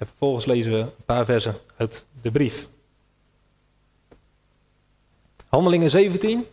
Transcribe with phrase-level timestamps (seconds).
[0.00, 2.68] En vervolgens lezen we een paar versen uit de brief.
[5.48, 6.46] Handelingen 17,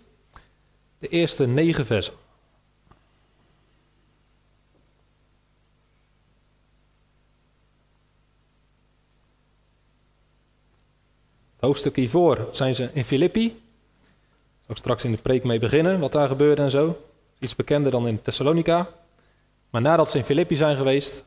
[0.99, 2.13] de eerste negen versen.
[11.55, 13.45] Het hoofdstuk hiervoor zijn ze in Filippi.
[13.45, 17.05] Ik zal straks in de preek mee beginnen, wat daar gebeurde en zo.
[17.39, 18.89] Iets bekender dan in Thessalonica.
[19.69, 21.23] Maar nadat ze in Filippi zijn geweest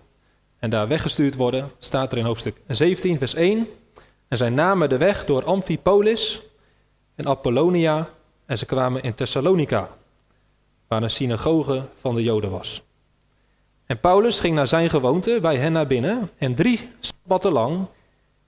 [0.60, 3.68] en daar weggestuurd worden, staat er in hoofdstuk 17, vers 1.
[4.28, 6.40] En zij namen de weg door Amphipolis
[7.14, 8.08] en Apollonia
[8.46, 9.88] en ze kwamen in Thessalonica,
[10.88, 12.82] waar een synagoge van de Joden was.
[13.86, 17.86] En Paulus ging naar zijn gewoonte bij hen naar binnen en drie sabbatten lang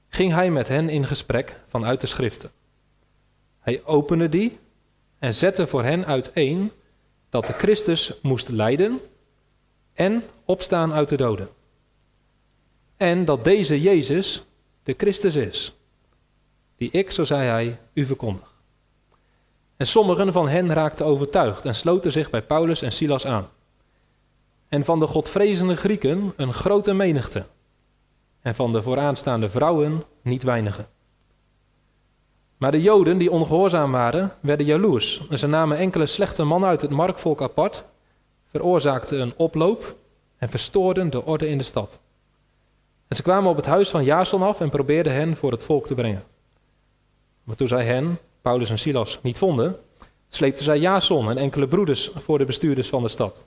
[0.08, 2.50] ging hij met hen in gesprek vanuit de schriften.
[3.60, 4.58] Hij opende die
[5.18, 6.72] en zette voor hen uiteen
[7.30, 9.00] dat de Christus moest lijden
[9.92, 11.48] en opstaan uit de doden.
[13.02, 14.44] En dat deze Jezus
[14.82, 15.76] de Christus is,
[16.76, 18.54] die ik, zo zei hij, u verkondig.
[19.76, 23.48] En sommigen van hen raakten overtuigd en sloten zich bij Paulus en Silas aan.
[24.68, 27.44] En van de godvrezende Grieken een grote menigte.
[28.40, 30.86] En van de vooraanstaande vrouwen niet weinigen.
[32.56, 35.22] Maar de Joden die ongehoorzaam waren, werden jaloers.
[35.30, 37.84] En ze namen enkele slechte mannen uit het markvolk apart,
[38.50, 39.96] veroorzaakten een oploop
[40.38, 42.00] en verstoorden de orde in de stad.
[43.12, 45.86] En ze kwamen op het huis van Jason af en probeerden hen voor het volk
[45.86, 46.24] te brengen.
[47.44, 49.76] Maar toen zij hen, Paulus en Silas, niet vonden,
[50.28, 53.44] sleepten zij Jason en enkele broeders voor de bestuurders van de stad.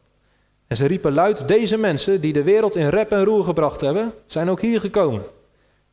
[0.68, 4.14] En ze riepen luid, deze mensen die de wereld in rep en roer gebracht hebben,
[4.26, 5.24] zijn ook hier gekomen.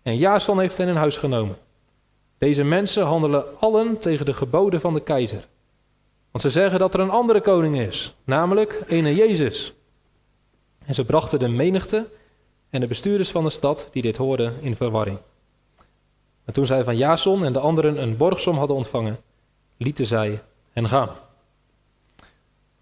[0.02, 1.56] En Jason heeft hen in huis genomen.
[2.38, 5.46] Deze mensen handelen allen tegen de geboden van de keizer.
[6.30, 9.72] Want ze zeggen dat er een andere koning is, namelijk ene Jezus.
[10.84, 12.06] En ze brachten de menigte
[12.72, 15.18] en de bestuurders van de stad die dit hoorden in verwarring.
[16.44, 19.20] Maar toen zij van Jason en de anderen een borgsom hadden ontvangen,
[19.76, 20.42] lieten zij
[20.72, 21.08] hen gaan.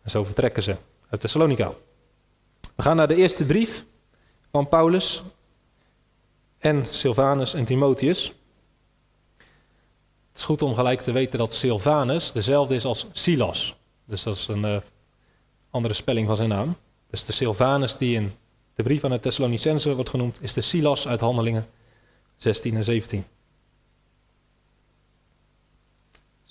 [0.02, 0.76] En zo vertrekken ze
[1.08, 1.72] uit Thessalonica.
[2.74, 3.84] We gaan naar de eerste brief
[4.50, 5.22] van Paulus
[6.58, 8.24] en Silvanus en Timotheus.
[10.28, 13.76] Het is goed om gelijk te weten dat Silvanus dezelfde is als Silas.
[14.04, 14.76] Dus dat is een uh,
[15.70, 16.76] andere spelling van zijn naam.
[17.10, 18.32] Dus de Silvanus die in
[18.82, 21.68] de brief aan de Thessalonicense wordt genoemd, is de Silas uit Handelingen
[22.36, 23.24] 16 en 17.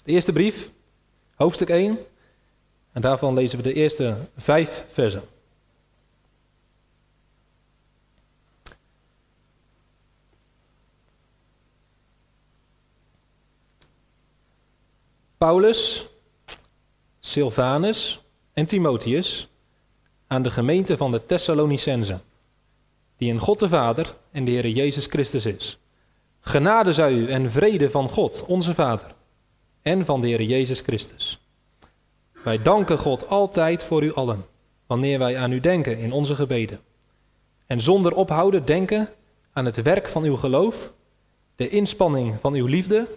[0.04, 0.72] De eerste brief,
[1.36, 1.98] hoofdstuk 1,
[2.92, 5.24] en daarvan lezen we de eerste vijf versen.
[15.38, 16.08] Paulus,
[17.20, 18.22] Silvanus
[18.54, 19.50] en Timotheus
[20.30, 22.22] aan de gemeente van de Thessalonicenzen,
[23.18, 25.78] die in God de Vader en de Heer Jezus Christus is.
[26.40, 29.16] Genade zij u en vrede van God, onze Vader,
[29.82, 31.40] en van de Heer Jezus Christus.
[32.44, 34.46] Wij danken God altijd voor u allen,
[34.88, 36.80] wanneer wij aan u denken in onze gebeden.
[37.66, 39.10] En zonder ophouden denken
[39.54, 40.94] aan het werk van uw geloof,
[41.56, 43.08] de inspanning van uw liefde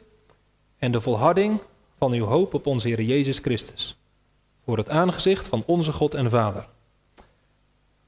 [0.78, 1.60] en de volharding
[1.98, 3.96] van uw hoop op onze Heer Jezus Christus,
[4.64, 6.68] voor het aangezicht van onze God en Vader.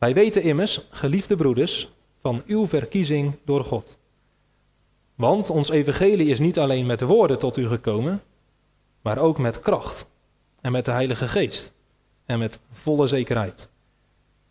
[0.05, 1.89] Wij weten immers, geliefde broeders,
[2.21, 3.99] van uw verkiezing door God.
[5.15, 8.23] Want ons evangelie is niet alleen met woorden tot u gekomen,
[9.03, 10.07] maar ook met kracht
[10.61, 11.73] en met de Heilige Geest
[12.27, 13.69] en met volle zekerheid.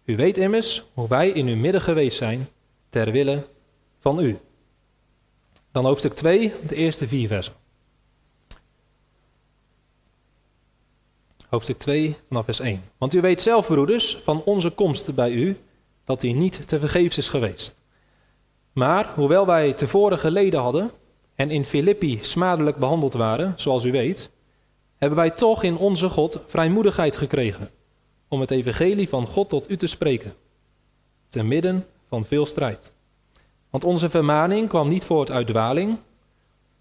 [0.06, 2.48] U weet immers hoe wij in uw midden geweest zijn
[2.90, 3.48] ter wille
[4.00, 4.38] van u.
[5.72, 7.54] Dan hoofdstuk 2, de eerste vier versen.
[11.54, 12.82] Hoofdstuk 2 vanaf vers 1.
[12.98, 15.58] Want u weet zelf, broeders, van onze komst bij u,
[16.06, 17.76] dat die niet te vergeefs is geweest.
[18.72, 20.92] Maar, hoewel wij tevoren geleden hadden
[21.36, 24.30] en in Filippi smadelijk behandeld waren, zoals u weet,
[24.98, 27.70] hebben wij toch in onze God vrijmoedigheid gekregen
[28.28, 30.34] om het evangelie van God tot u te spreken,
[31.30, 32.94] te midden van veel strijd.
[33.70, 35.98] Want onze vermaning kwam niet voort uit dwaling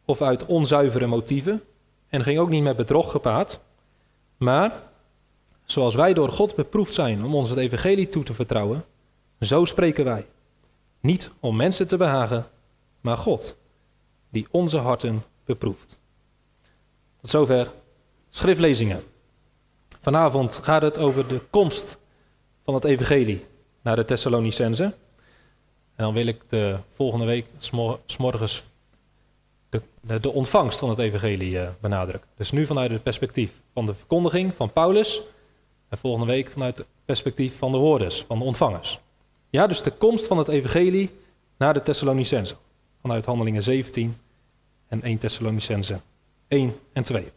[0.04, 1.62] of uit onzuivere motieven
[2.08, 3.60] en ging ook niet met bedrog gepaard,
[4.42, 4.82] maar
[5.64, 8.84] zoals wij door God beproefd zijn om ons het evangelie toe te vertrouwen,
[9.40, 10.26] zo spreken wij.
[11.00, 12.46] Niet om mensen te behagen,
[13.00, 13.56] maar God,
[14.28, 16.00] die onze harten beproeft.
[17.20, 17.70] Tot zover
[18.30, 19.02] schriftlezingen.
[20.00, 21.96] Vanavond gaat het over de komst
[22.64, 23.44] van het evangelie
[23.82, 24.84] naar de Thessalonicense.
[25.94, 27.46] En dan wil ik de volgende week
[28.06, 28.64] s'morgens
[30.06, 32.30] de, de, ontvangst van het evangelie uh, benadrukken.
[32.36, 35.20] Dus nu vanuit het perspectief van de verkondiging van Paulus.
[35.88, 39.00] En volgende week vanuit het perspectief van de hoorders, van de ontvangers.
[39.50, 41.10] Ja, dus de komst van het evangelie
[41.56, 42.54] naar de Thessalonicense.
[43.00, 44.16] Vanuit Handelingen 17
[44.88, 46.00] en 1 Thessalonicense
[46.48, 47.30] 1 en 2.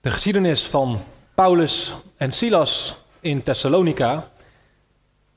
[0.00, 1.00] De geschiedenis van
[1.34, 4.30] Paulus en Silas in Thessalonica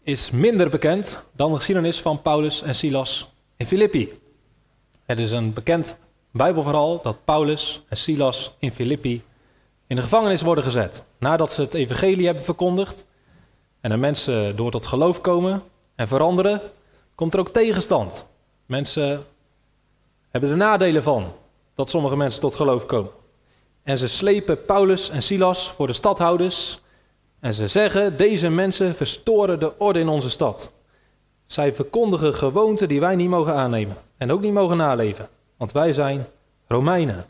[0.04, 4.21] is minder bekend dan de geschiedenis van Paulus en Silas in Filippi.
[5.12, 5.98] Het is een bekend
[6.32, 9.24] Bijbelverhaal dat Paulus en Silas in Filippi
[9.88, 11.04] in de gevangenis worden gezet.
[11.20, 13.06] Nadat ze het evangelie hebben verkondigd
[13.82, 15.64] en er mensen door tot geloof komen
[15.96, 16.62] en veranderen,
[17.16, 18.26] komt er ook tegenstand.
[18.66, 19.26] Mensen
[20.30, 21.26] hebben er nadelen van
[21.76, 23.12] dat sommige mensen tot geloof komen.
[23.84, 26.80] En ze slepen Paulus en Silas voor de stadhouders
[27.40, 30.72] en ze zeggen, deze mensen verstoren de orde in onze stad.
[31.52, 35.94] Zij verkondigen gewoonten die wij niet mogen aannemen en ook niet mogen naleven, want wij
[35.94, 36.26] zijn
[36.68, 37.26] Romeinen.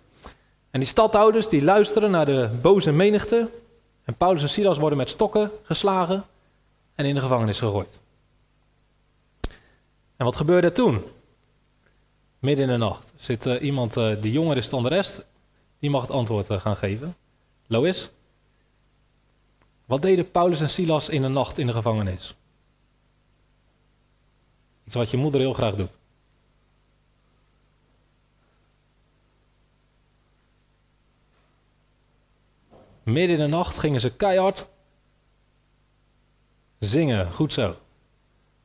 [0.71, 3.49] En die stadhouders die luisteren naar de boze menigte
[4.03, 6.23] en Paulus en Silas worden met stokken geslagen
[6.95, 7.99] en in de gevangenis gegooid.
[10.17, 11.03] En wat gebeurde er toen?
[12.39, 15.25] Midden in de nacht zit uh, iemand uh, die jonger is dan de rest,
[15.79, 17.15] die mag het antwoord uh, gaan geven.
[17.67, 18.09] Lois?
[19.85, 22.35] Wat deden Paulus en Silas in de nacht in de gevangenis?
[24.91, 25.97] Iets wat je moeder heel graag doet.
[33.03, 34.67] Midden in de nacht gingen ze keihard
[36.79, 37.31] zingen.
[37.31, 37.75] Goed zo.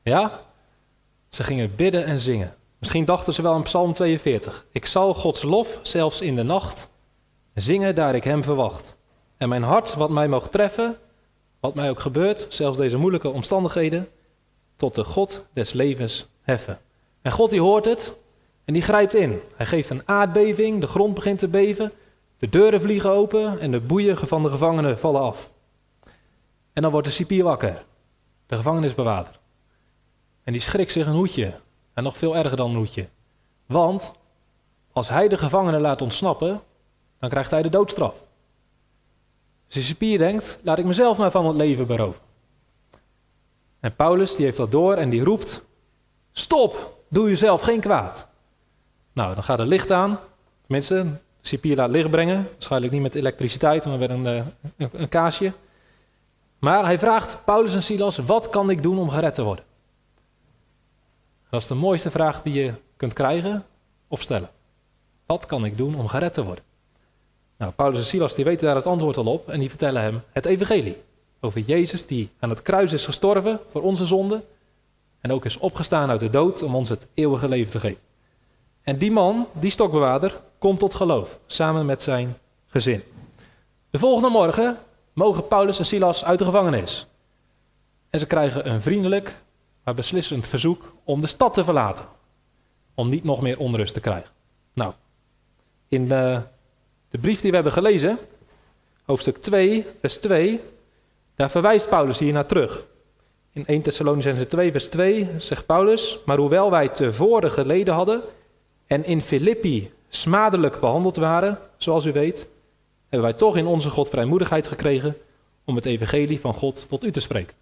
[0.02, 0.40] Ja?
[1.28, 2.54] Ze gingen bidden en zingen.
[2.78, 4.66] Misschien dachten ze wel aan Psalm 42.
[4.72, 6.88] Ik zal Gods lof zelfs in de nacht
[7.54, 8.96] zingen daar ik hem verwacht.
[9.36, 10.98] En mijn hart, wat mij mag treffen,
[11.60, 14.08] wat mij ook gebeurt, zelfs deze moeilijke omstandigheden,
[14.76, 16.78] tot de God des levens heffen.
[17.22, 18.16] En God die hoort het
[18.64, 19.40] en die grijpt in.
[19.56, 21.92] Hij geeft een aardbeving, de grond begint te beven,
[22.38, 25.50] de deuren vliegen open en de boeien van de gevangenen vallen af.
[26.72, 27.84] En dan wordt de cipier wakker,
[28.46, 29.38] de gevangenisbewaarder.
[30.44, 31.52] En die schrikt zich een hoedje,
[31.94, 33.08] en nog veel erger dan een hoedje.
[33.66, 34.12] Want
[34.92, 36.60] als hij de gevangenen laat ontsnappen,
[37.18, 38.14] dan krijgt hij de doodstraf.
[39.66, 42.22] Dus de cipier denkt, laat ik mezelf maar van het leven beroven.
[43.86, 45.64] En Paulus die heeft dat door en die roept,
[46.32, 48.26] stop, doe jezelf geen kwaad.
[49.12, 50.18] Nou, dan gaat het licht aan,
[50.62, 51.06] tenminste,
[51.40, 54.42] cipier laat licht brengen, waarschijnlijk niet met elektriciteit, maar met een, eh,
[54.76, 55.52] een, een kaasje.
[56.58, 59.64] Maar hij vraagt Paulus en Silas, wat kan ik doen om gered te worden?
[61.50, 63.64] Dat is de mooiste vraag die je kunt krijgen
[64.08, 64.50] of stellen.
[65.26, 66.64] Wat kan ik doen om gered te worden?
[67.56, 70.22] Nou, Paulus en Silas die weten daar het antwoord al op en die vertellen hem
[70.32, 70.96] het evangelie.
[71.40, 74.44] Over Jezus die aan het kruis is gestorven voor onze zonde
[75.20, 78.00] en ook is opgestaan uit de dood om ons het eeuwige leven te geven.
[78.82, 82.36] En die man, die stokbewaarder, komt tot geloof, samen met zijn
[82.66, 83.02] gezin.
[83.90, 84.78] De volgende morgen
[85.12, 87.06] mogen Paulus en Silas uit de gevangenis.
[88.10, 89.36] En ze krijgen een vriendelijk,
[89.84, 92.04] maar beslissend verzoek om de stad te verlaten.
[92.94, 94.30] Om niet nog meer onrust te krijgen.
[94.72, 94.92] Nou,
[95.88, 96.40] in de,
[97.08, 98.18] de brief die we hebben gelezen,
[99.04, 100.60] hoofdstuk 2, vers 2,
[101.36, 102.84] daar verwijst Paulus hier naar terug.
[103.52, 108.20] In 1 Thessalonicense 2, vers 2 zegt Paulus, maar hoewel wij tevoren geleden hadden
[108.86, 112.48] en in Filippi smadelijk behandeld waren, zoals u weet,
[113.08, 115.16] hebben wij toch in onze God vrijmoedigheid gekregen
[115.64, 117.54] om het evangelie van God tot u te spreken.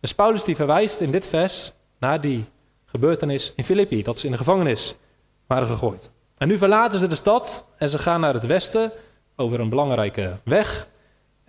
[0.00, 2.44] Dus Paulus die verwijst in dit vers naar die
[2.86, 4.94] gebeurtenis in Filippi, dat ze in de gevangenis
[5.46, 6.10] waren gegooid.
[6.38, 8.92] En nu verlaten ze de stad en ze gaan naar het westen
[9.36, 10.86] over een belangrijke weg.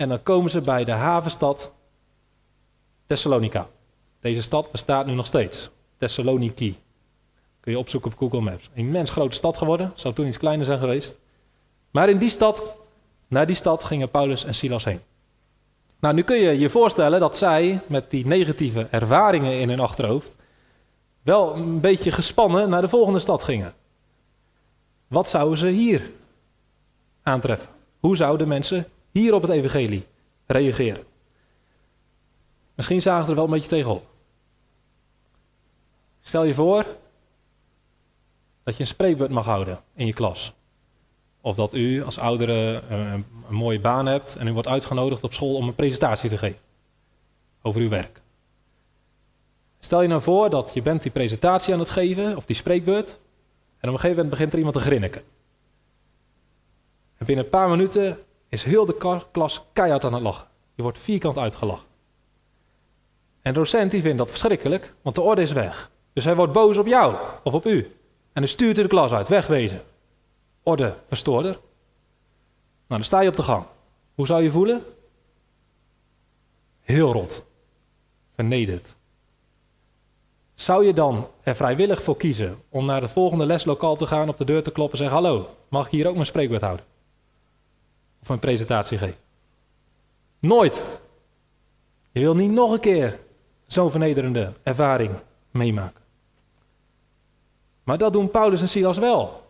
[0.01, 1.71] En dan komen ze bij de havenstad
[3.05, 3.67] Thessalonica.
[4.19, 5.69] Deze stad bestaat nu nog steeds.
[5.97, 6.77] Thessaloniki.
[7.59, 8.69] Kun je opzoeken op Google Maps.
[8.73, 9.91] Een immens grote stad geworden.
[9.95, 11.19] Zou toen iets kleiner zijn geweest.
[11.91, 12.63] Maar in die stad,
[13.27, 14.99] naar die stad gingen Paulus en Silas heen.
[15.99, 20.35] Nou, nu kun je je voorstellen dat zij met die negatieve ervaringen in hun achterhoofd
[21.21, 23.73] wel een beetje gespannen naar de volgende stad gingen.
[25.07, 26.09] Wat zouden ze hier
[27.23, 27.69] aantreffen?
[27.99, 30.05] Hoe zouden mensen hier op het evangelie
[30.45, 31.03] reageren?
[32.75, 34.07] Misschien zagen ze er wel een beetje tegenop.
[36.21, 36.85] Stel je voor
[38.63, 40.53] dat je een spreekbeurt mag houden in je klas.
[41.41, 43.25] Of dat u als oudere een, een,
[43.55, 46.59] mooie baan hebt en u wordt uitgenodigd op school om een presentatie te geven
[47.61, 48.21] over uw werk.
[49.79, 53.09] Stel je nou voor dat je bent die presentatie aan het geven, of die spreekbeurt,
[53.79, 55.21] en op een gegeven moment begint er iemand te grinniken.
[57.17, 58.17] En binnen een paar minuten
[58.51, 60.47] is heel de klas keihard aan het lachen.
[60.75, 61.87] Je wordt vierkant uitgelachen.
[63.41, 65.91] En de docent die vindt dat verschrikkelijk, want de orde is weg.
[66.13, 67.79] Dus hij wordt boos op jou of op u.
[68.33, 69.81] En dan stuurt hij de klas uit, wegwezen
[70.63, 71.51] orde verstoorder.
[71.51, 71.61] Nou,
[72.87, 73.65] dan sta je op de gang.
[74.15, 74.83] Hoe zou je voelen?
[76.81, 77.43] Heel rot.
[78.35, 78.95] Vernederd.
[80.53, 84.37] zou je dan er vrijwillig voor kiezen om naar het volgende leslokaal te gaan, op
[84.37, 86.85] de deur te kloppen en zeggen: Hallo, mag ik hier ook mijn spreekwoord houden?
[88.21, 89.19] Of een presentatie geven?
[90.39, 90.81] Nooit.
[92.11, 93.19] Je wil niet nog een keer
[93.67, 95.11] zo'n vernederende ervaring
[95.51, 96.01] meemaken.
[97.83, 99.41] Maar dat doen Paulus en Silas wel.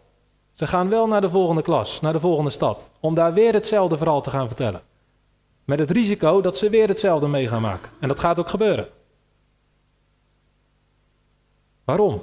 [0.53, 3.97] Ze gaan wel naar de volgende klas, naar de volgende stad, om daar weer hetzelfde
[3.97, 4.81] verhaal te gaan vertellen.
[5.65, 7.91] Met het risico dat ze weer hetzelfde mee gaan maken.
[7.99, 8.87] En dat gaat ook gebeuren.
[11.83, 12.21] Waarom?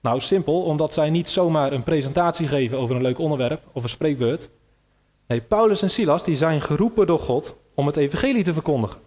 [0.00, 3.88] Nou, simpel, omdat zij niet zomaar een presentatie geven over een leuk onderwerp of een
[3.88, 4.48] spreekbeurt.
[5.30, 9.00] Nee, Paulus en Silas die zijn geroepen door God om het evangelie te verkondigen.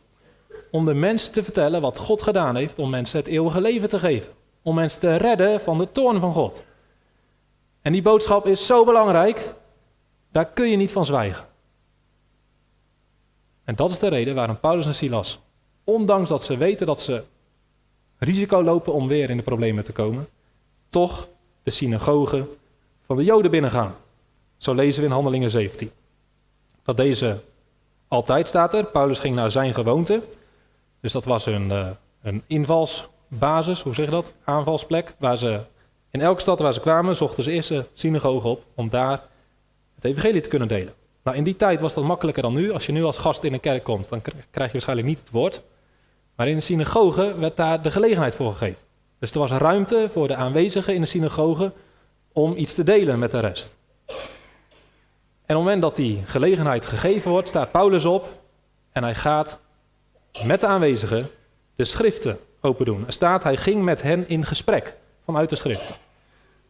[0.72, 4.00] Om de mensen te vertellen wat God gedaan heeft om mensen het eeuwige leven te
[4.00, 4.32] geven.
[4.62, 6.63] Om mensen te redden van de toorn van God.
[7.82, 9.53] En die boodschap is zo belangrijk,
[10.32, 11.46] daar kun je niet van zwijgen.
[13.63, 15.39] En dat is de reden waarom Paulus en Silas,
[15.84, 17.24] ondanks dat ze weten dat ze
[18.18, 20.27] risico lopen om weer in de problemen te komen,
[20.89, 21.27] toch
[21.63, 22.48] de synagoge
[23.06, 23.96] van de Joden binnengaan.
[24.58, 25.92] Zo lezen we in Handelingen 17.
[26.84, 27.38] Dat deze
[28.08, 28.86] altijd staat er.
[28.86, 30.22] Paulus ging naar zijn gewoonte.
[31.00, 31.88] Dus dat was een, uh,
[32.22, 34.32] een invalsbasis, hoe zeg je dat?
[34.44, 35.16] Aanvalsplek.
[35.18, 35.60] Waar ze
[36.12, 39.22] in elke stad waar ze kwamen, zochten ze eerst de synagoge op om daar
[39.96, 40.94] het evangelie te kunnen delen.
[41.24, 42.72] Nou, in die tijd was dat makkelijker dan nu.
[42.72, 45.30] Als je nu als gast in een kerk komt, dan krijg je waarschijnlijk niet het
[45.30, 45.62] woord.
[46.36, 48.82] Maar in de synagoge werd daar de gelegenheid voor gegeven.
[49.20, 51.72] Dus er was ruimte voor de aanwezigen in de synagoge
[52.32, 53.75] om iets te delen met de rest.
[55.46, 58.30] En op het moment dat die gelegenheid gegeven wordt, staat Paulus op
[58.92, 59.60] en hij gaat
[60.44, 61.30] met de aanwezigen
[61.76, 63.04] de schriften open doen.
[63.08, 64.96] Er staat, hij ging met hen in gesprek
[65.26, 65.96] vanuit de schriften.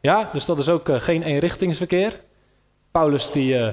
[0.02, 2.22] Ja, dus dat is ook uh, geen eenrichtingsverkeer.
[2.92, 3.68] Paulus die, uh,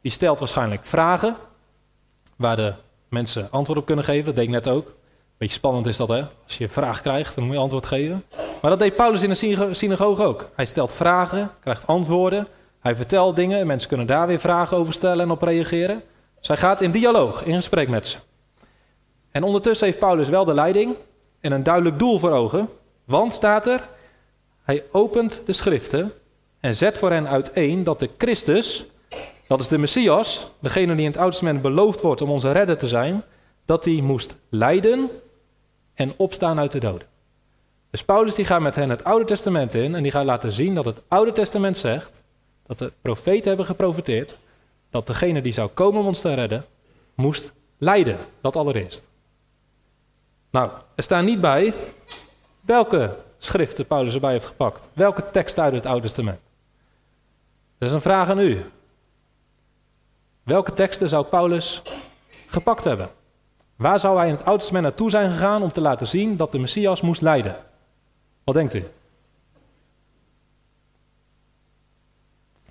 [0.00, 1.36] die stelt waarschijnlijk vragen
[2.36, 2.72] waar de
[3.08, 4.24] mensen antwoord op kunnen geven.
[4.24, 4.94] Dat deed ik net ook.
[5.36, 6.24] Beetje spannend is dat, hè?
[6.44, 8.24] Als je een vraag krijgt, dan moet je antwoord geven.
[8.62, 10.50] Maar dat deed Paulus in de synagoge ook.
[10.54, 12.46] Hij stelt vragen, krijgt antwoorden.
[12.80, 16.02] Hij vertelt dingen, mensen kunnen daar weer vragen over stellen en op reageren.
[16.40, 18.18] Hij gaat in dialoog, in gesprek met ze.
[19.30, 20.96] En ondertussen heeft Paulus wel de leiding
[21.40, 22.68] en een duidelijk doel voor ogen.
[23.04, 23.88] Want staat er,
[24.62, 26.12] hij opent de schriften
[26.60, 28.86] en zet voor hen uiteen dat de Christus,
[29.46, 32.78] dat is de Messias, degene die in het Oude Testament beloofd wordt om onze redder
[32.78, 33.22] te zijn,
[33.64, 35.10] dat hij moest lijden
[35.94, 37.08] en opstaan uit de doden.
[37.90, 40.74] Dus Paulus die gaat met hen het Oude Testament in en die gaat laten zien
[40.74, 42.19] dat het Oude Testament zegt
[42.70, 44.38] dat de profeten hebben geprofeteerd
[44.90, 46.64] dat degene die zou komen om ons te redden,
[47.14, 48.18] moest lijden.
[48.40, 49.08] Dat allereerst.
[50.50, 51.72] Nou, er staan niet bij
[52.60, 54.88] welke schriften Paulus erbij heeft gepakt.
[54.92, 56.38] Welke teksten uit het Oude Testament.
[57.78, 58.64] Dat is een vraag aan u.
[60.42, 61.82] Welke teksten zou Paulus
[62.46, 63.10] gepakt hebben?
[63.76, 66.52] Waar zou hij in het Oude Testament naartoe zijn gegaan om te laten zien dat
[66.52, 67.56] de Messias moest lijden?
[68.44, 68.84] Wat denkt u?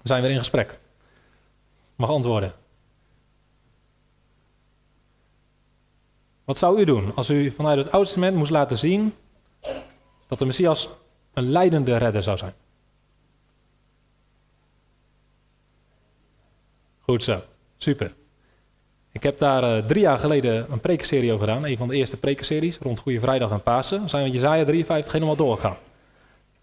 [0.02, 0.80] We zijn weer in gesprek.
[1.96, 2.54] Mag antwoorden.
[6.44, 9.14] Wat zou u doen als u vanuit het Oude Testament moest laten zien
[10.28, 10.90] dat de Messias
[11.34, 12.54] een leidende redder zou zijn?
[17.00, 17.42] Goed zo,
[17.78, 18.14] super.
[19.12, 21.66] Ik heb daar uh, drie jaar geleden een prekenserie over gedaan.
[21.66, 24.02] Een van de eerste prekenseries rond Goede Vrijdag en Pasen.
[24.02, 25.78] We zijn met Jezaja 53 helemaal doorgegaan.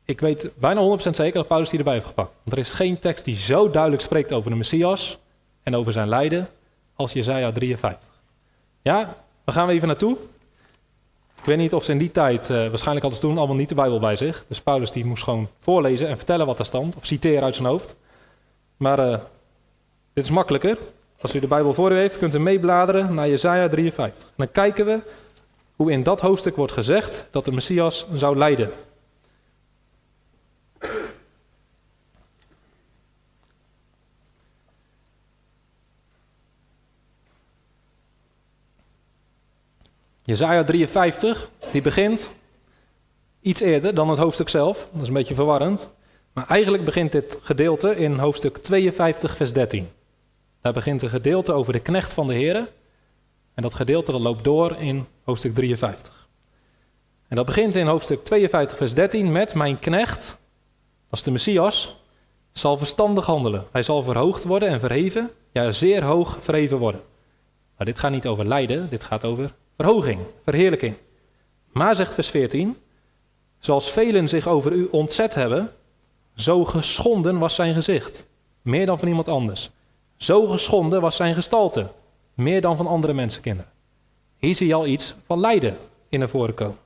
[0.06, 2.32] Ik weet bijna 100% zeker dat Paulus die erbij heeft gepakt.
[2.42, 5.18] Want er is geen tekst die zo duidelijk spreekt over de Messias
[5.62, 6.48] en over zijn lijden
[6.94, 8.08] als Jezaja 53.
[8.82, 10.16] Ja, daar gaan we even naartoe.
[11.38, 13.68] Ik weet niet of ze in die tijd, uh, waarschijnlijk hadden ze toen allemaal niet
[13.68, 14.44] de Bijbel bij zich.
[14.48, 16.96] Dus Paulus die moest gewoon voorlezen en vertellen wat er stond.
[16.96, 17.94] Of citeren uit zijn hoofd.
[18.76, 19.18] Maar uh,
[20.12, 20.78] dit is makkelijker.
[21.20, 24.22] Als u de Bijbel voor u heeft, kunt u meebladeren naar Jesaja 53.
[24.28, 24.98] En dan kijken we
[25.76, 28.72] hoe in dat hoofdstuk wordt gezegd dat de Messias zou lijden.
[40.26, 42.30] Jezaja 53, die begint
[43.40, 44.88] iets eerder dan het hoofdstuk zelf.
[44.92, 45.90] Dat is een beetje verwarrend.
[46.33, 49.88] Maar eigenlijk begint dit gedeelte in hoofdstuk 52, vers 13.
[50.61, 52.56] Daar begint een gedeelte over de knecht van de Heer.
[53.54, 56.28] En dat gedeelte dat loopt door in hoofdstuk 53.
[57.28, 60.37] En dat begint in hoofdstuk 52, vers 13 met mijn knecht,
[61.11, 61.97] als de Messias,
[62.52, 63.64] zal verstandig handelen.
[63.73, 67.00] Hij zal verhoogd worden en verheven, ja zeer hoog verheven worden.
[67.76, 70.95] Maar dit gaat niet over lijden, dit gaat over verhoging, verheerlijking.
[71.73, 72.76] Maar zegt vers 14,
[73.59, 75.73] zoals velen zich over u ontzet hebben,
[76.37, 78.26] zo geschonden was zijn gezicht,
[78.62, 79.71] meer dan van iemand anders.
[80.16, 81.87] Zo geschonden was zijn gestalte,
[82.35, 83.71] meer dan van andere mensenkinderen.
[84.37, 85.78] Hier zie je al iets van lijden
[86.09, 86.78] in naar voren komen.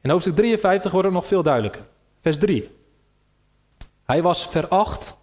[0.00, 1.82] In hoofdstuk 53 wordt het nog veel duidelijker.
[2.20, 2.70] Vers 3.
[4.04, 5.16] Hij was veracht,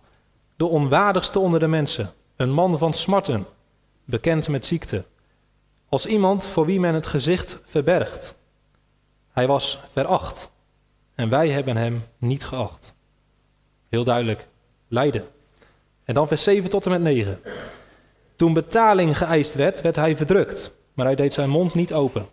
[0.55, 3.45] de onwaardigste onder de mensen, een man van smarten,
[4.05, 5.05] bekend met ziekte,
[5.89, 8.35] als iemand voor wie men het gezicht verbergt.
[9.31, 10.51] Hij was veracht
[11.15, 12.95] en wij hebben hem niet geacht.
[13.89, 14.47] Heel duidelijk,
[14.87, 15.27] lijden.
[16.03, 17.39] En dan vers 7 tot en met 9.
[18.35, 22.27] Toen betaling geëist werd, werd hij verdrukt, maar hij deed zijn mond niet open.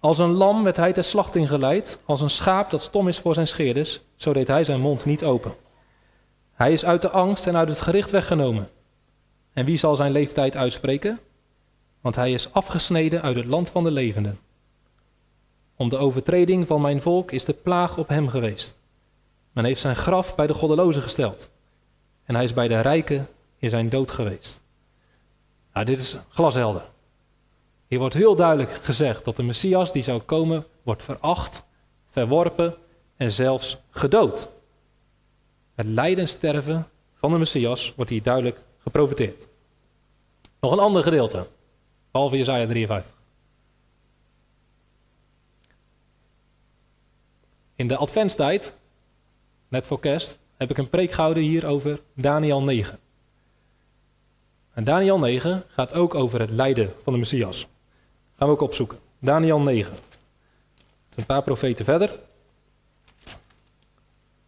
[0.00, 3.34] Als een lam werd hij ter slachting geleid, als een schaap dat stom is voor
[3.34, 5.54] zijn scheerders, zo deed hij zijn mond niet open.
[6.54, 8.68] Hij is uit de angst en uit het gericht weggenomen.
[9.52, 11.20] En wie zal zijn leeftijd uitspreken?
[12.04, 14.38] Want hij is afgesneden uit het land van de levenden.
[15.76, 18.78] Om de overtreding van mijn volk is de plaag op hem geweest.
[19.52, 21.50] Men heeft zijn graf bij de goddelozen gesteld.
[22.24, 24.60] En hij is bij de rijken in zijn dood geweest.
[25.72, 26.84] Nou, dit is glashelder.
[27.86, 31.64] Hier wordt heel duidelijk gezegd dat de Messias die zou komen, wordt veracht,
[32.10, 32.74] verworpen
[33.16, 34.48] en zelfs gedood.
[35.74, 39.46] Het lijden en sterven van de Messias wordt hier duidelijk geprofiteerd.
[40.60, 41.46] Nog een ander gedeelte,
[42.14, 43.12] behalve Jezaja 53.
[47.74, 48.72] In de adventstijd,
[49.68, 52.98] net voor kerst, heb ik een preek gehouden hier over Daniel 9.
[54.72, 57.66] En Daniel 9 gaat ook over het lijden van de Messias.
[58.36, 58.98] Gaan we ook opzoeken.
[59.18, 59.94] Daniel 9.
[61.14, 62.10] Een paar profeten verder.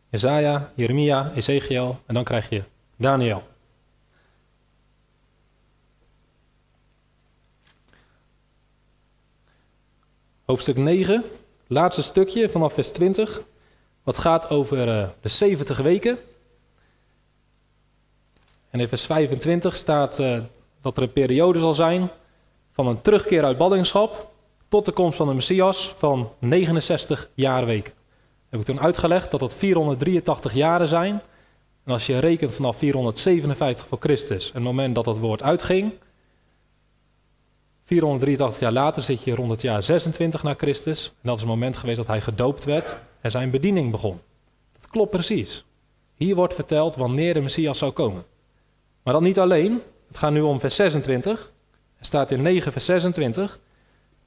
[0.09, 2.63] Jezaja, Jeremia, Ezekiel en dan krijg je
[2.97, 3.43] Daniel.
[10.47, 11.25] Hoofdstuk 9,
[11.67, 13.43] laatste stukje vanaf vers 20,
[14.03, 16.19] wat gaat over uh, de 70 weken.
[18.71, 20.39] En in vers 25 staat uh,
[20.81, 22.09] dat er een periode zal zijn
[22.73, 24.31] van een terugkeer uit ballingschap
[24.69, 27.93] tot de komst van de Messias van 69 jaarweken.
[28.49, 31.23] Heb ik toen uitgelegd dat dat 483 jaren zijn.
[31.85, 35.93] En als je rekent vanaf 457 voor Christus, het moment dat dat woord uitging,
[37.87, 41.07] 483 jaar later zit je rond het jaar 26 na Christus.
[41.07, 44.21] En dat is het moment geweest dat hij gedoopt werd en zijn bediening begon.
[44.81, 45.65] Dat klopt precies.
[46.15, 48.25] Hier wordt verteld wanneer de Messias zou komen.
[49.03, 49.83] Maar dan niet alleen.
[50.09, 51.53] Het gaat nu om vers 26.
[51.99, 53.59] Er staat in 9 vers 26.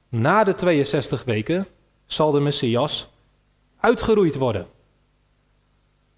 [0.08, 1.66] Na de 62 weken
[2.06, 3.08] zal de Messias
[3.80, 4.66] uitgeroeid worden.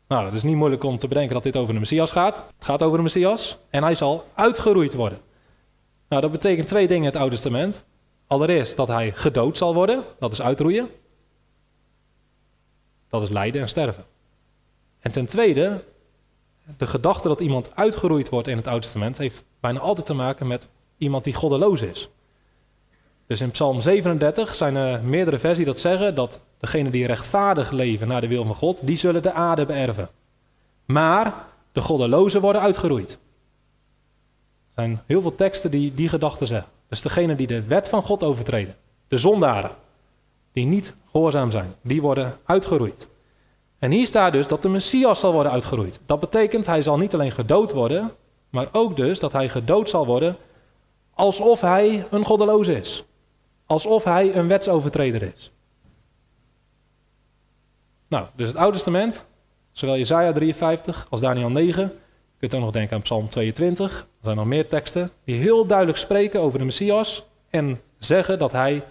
[0.09, 2.37] Nou, het is niet moeilijk om te bedenken dat dit over de Messias gaat.
[2.55, 5.19] Het gaat over de Messias en hij zal uitgeroeid worden.
[6.13, 7.85] Nou, dat betekent twee dingen in het Oude Testament.
[8.27, 10.89] Allereerst dat hij gedood zal worden, dat is uitroeien.
[13.09, 14.05] Dat is lijden en sterven.
[15.01, 15.85] En ten tweede,
[16.77, 20.47] de gedachte dat iemand uitgeroeid wordt in het Oude Testament heeft bijna altijd te maken
[20.47, 22.09] met iemand die goddeloos is.
[23.27, 28.09] Dus in Psalm 37 zijn er meerdere versies dat zeggen dat degenen die rechtvaardig leven
[28.09, 30.09] naar de wil van God, die zullen de aarde beërven.
[30.85, 31.35] Maar
[31.73, 33.19] de goddelozen worden uitgeroeid.
[34.75, 36.71] Er zijn heel veel teksten die die gedachten zeggen.
[36.89, 38.77] Dus degenen die de wet van God overtreden,
[39.09, 39.71] de zondaren,
[40.53, 43.09] die niet gehoorzaam zijn, die worden uitgeroeid.
[43.79, 46.01] En hier staat dus dat de Messias zal worden uitgeroeid.
[46.07, 48.11] Dat betekent hij zal niet alleen gedood worden,
[48.51, 50.37] maar ook dus dat hij gedood zal worden
[51.15, 53.05] alsof hij een goddeloze is.
[53.67, 55.53] Alsof hij een wetsovertreder is.
[58.09, 59.25] Nou, dus het Oude Testament,
[59.73, 61.93] zowel Jesaja 53 als Daniel 9.
[62.43, 63.99] Kunt ook nog denken aan Psalm 22.
[64.01, 68.53] Er zijn nog meer teksten die heel duidelijk spreken over de Messias en zeggen dat
[68.53, 68.83] hij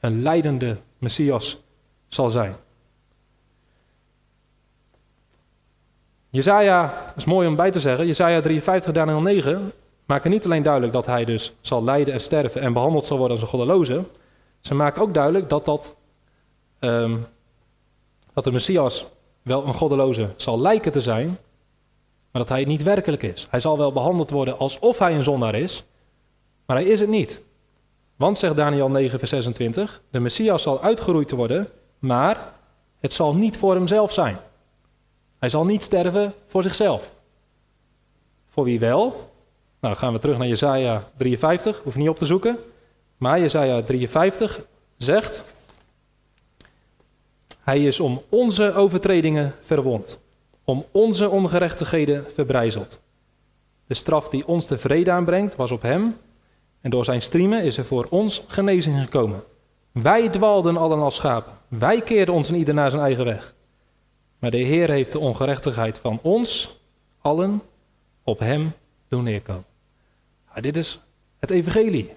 [0.00, 1.60] een leidende Messias
[2.08, 2.54] zal zijn.
[6.30, 9.72] Jezaja, is mooi om bij te zeggen, Jezaja 53, Daniel 9
[10.06, 13.36] maken niet alleen duidelijk dat hij dus zal lijden en sterven en behandeld zal worden
[13.36, 14.04] als een goddeloze.
[14.60, 15.94] Ze maken ook duidelijk dat, dat,
[16.80, 17.26] um,
[18.32, 19.06] dat de Messias
[19.42, 21.38] wel een goddeloze zal lijken te zijn,
[22.30, 23.46] maar dat hij niet werkelijk is.
[23.50, 25.84] Hij zal wel behandeld worden alsof hij een zondaar is,
[26.66, 27.40] maar hij is het niet.
[28.16, 32.52] Want, zegt Daniel 9, vers 26, de Messias zal uitgeroeid worden, maar
[33.00, 34.36] het zal niet voor hemzelf zijn.
[35.38, 37.12] Hij zal niet sterven voor zichzelf.
[38.48, 39.30] Voor wie wel?
[39.80, 42.58] Nou, gaan we terug naar Jesaja 53, hoef niet op te zoeken.
[43.16, 44.60] Maar Jesaja 53
[44.96, 45.44] zegt,
[47.60, 50.18] hij is om onze overtredingen verwond,
[50.68, 53.00] om onze ongerechtigheden verbrijzeld.
[53.86, 56.16] De straf die ons de vrede aanbrengt was op hem
[56.80, 59.42] en door zijn striemen is er voor ons genezing gekomen.
[59.92, 63.54] Wij dwaalden allen als schapen, wij keerden ons in ieder naar zijn eigen weg.
[64.38, 66.78] Maar de Heer heeft de ongerechtigheid van ons,
[67.20, 67.62] allen,
[68.22, 68.72] op hem
[69.08, 69.64] doen neerkomen.
[70.48, 71.00] Nou, dit is
[71.38, 72.12] het evangelie.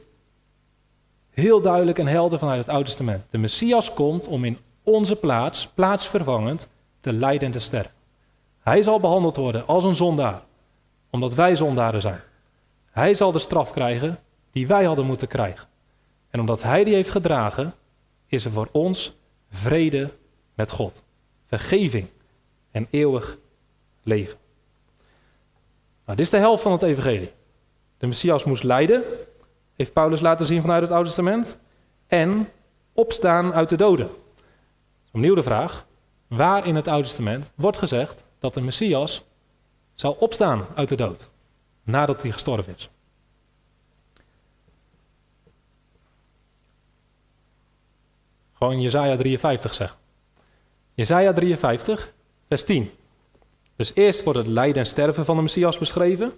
[1.30, 3.24] Heel duidelijk en helder vanuit het Oude Testament.
[3.30, 6.68] De Messias komt om in onze plaats, plaatsvervangend,
[7.00, 8.00] te lijden en te sterven.
[8.62, 10.42] Hij zal behandeld worden als een zondaar,
[11.10, 12.22] omdat wij zondaren zijn.
[12.92, 14.20] Hij zal de straf krijgen
[14.52, 15.68] die wij hadden moeten krijgen.
[16.30, 17.74] En omdat hij die heeft gedragen,
[18.28, 19.16] is er voor ons
[19.50, 20.10] vrede
[20.54, 21.04] met God,
[21.48, 22.08] vergeving
[22.72, 23.38] en eeuwig
[24.04, 24.38] leven.
[26.06, 27.32] Nou, dit is de helft van het evangelie.
[27.98, 29.04] De Messias moest lijden,
[29.76, 31.58] heeft Paulus laten zien vanuit het Oude Testament,
[32.08, 32.50] en
[32.94, 34.10] opstaan uit de doden.
[35.12, 35.86] Opnieuw de vraag,
[36.28, 39.24] waar in het Oude Testament wordt gezegd dat de Messias
[39.94, 41.30] zal opstaan uit de dood,
[41.84, 42.90] nadat hij gestorven is?
[48.54, 49.98] Gewoon Jezaja 53 zeg.
[50.94, 52.14] Jezaja 53,
[52.48, 52.92] vers 10.
[53.76, 56.34] Dus eerst wordt het lijden en sterven van de Messias beschreven.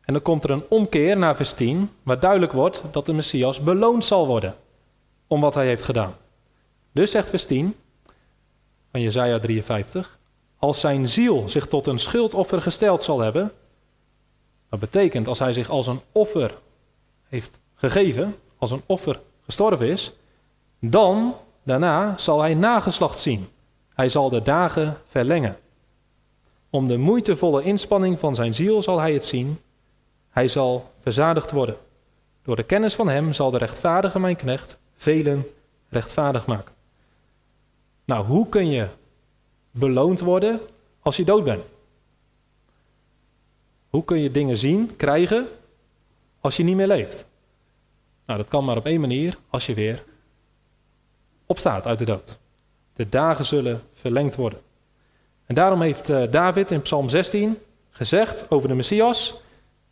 [0.00, 3.60] En dan komt er een omkeer naar vers 10, waar duidelijk wordt dat de Messias
[3.60, 4.56] beloond zal worden
[5.26, 6.16] om wat hij heeft gedaan.
[6.92, 7.76] Dus zegt vers 10
[8.90, 10.17] van Jezaja 53,
[10.58, 13.52] als zijn ziel zich tot een schuldoffer gesteld zal hebben,
[14.68, 16.58] dat betekent als hij zich als een offer
[17.28, 20.12] heeft gegeven, als een offer gestorven is,
[20.80, 23.48] dan, daarna, zal hij nageslacht zien.
[23.94, 25.56] Hij zal de dagen verlengen.
[26.70, 29.58] Om de moeitevolle inspanning van zijn ziel zal hij het zien.
[30.30, 31.76] Hij zal verzadigd worden.
[32.42, 35.46] Door de kennis van hem zal de rechtvaardige mijn knecht velen
[35.88, 36.74] rechtvaardig maken.
[38.04, 38.86] Nou, hoe kun je
[39.78, 40.60] beloond worden
[41.00, 41.64] als je dood bent?
[43.88, 45.48] Hoe kun je dingen zien, krijgen,
[46.40, 47.26] als je niet meer leeft?
[48.26, 50.04] Nou, dat kan maar op één manier, als je weer
[51.46, 52.38] opstaat uit de dood.
[52.94, 54.58] De dagen zullen verlengd worden.
[55.46, 57.58] En daarom heeft eh, David in Psalm 16
[57.90, 59.40] gezegd over de Messias: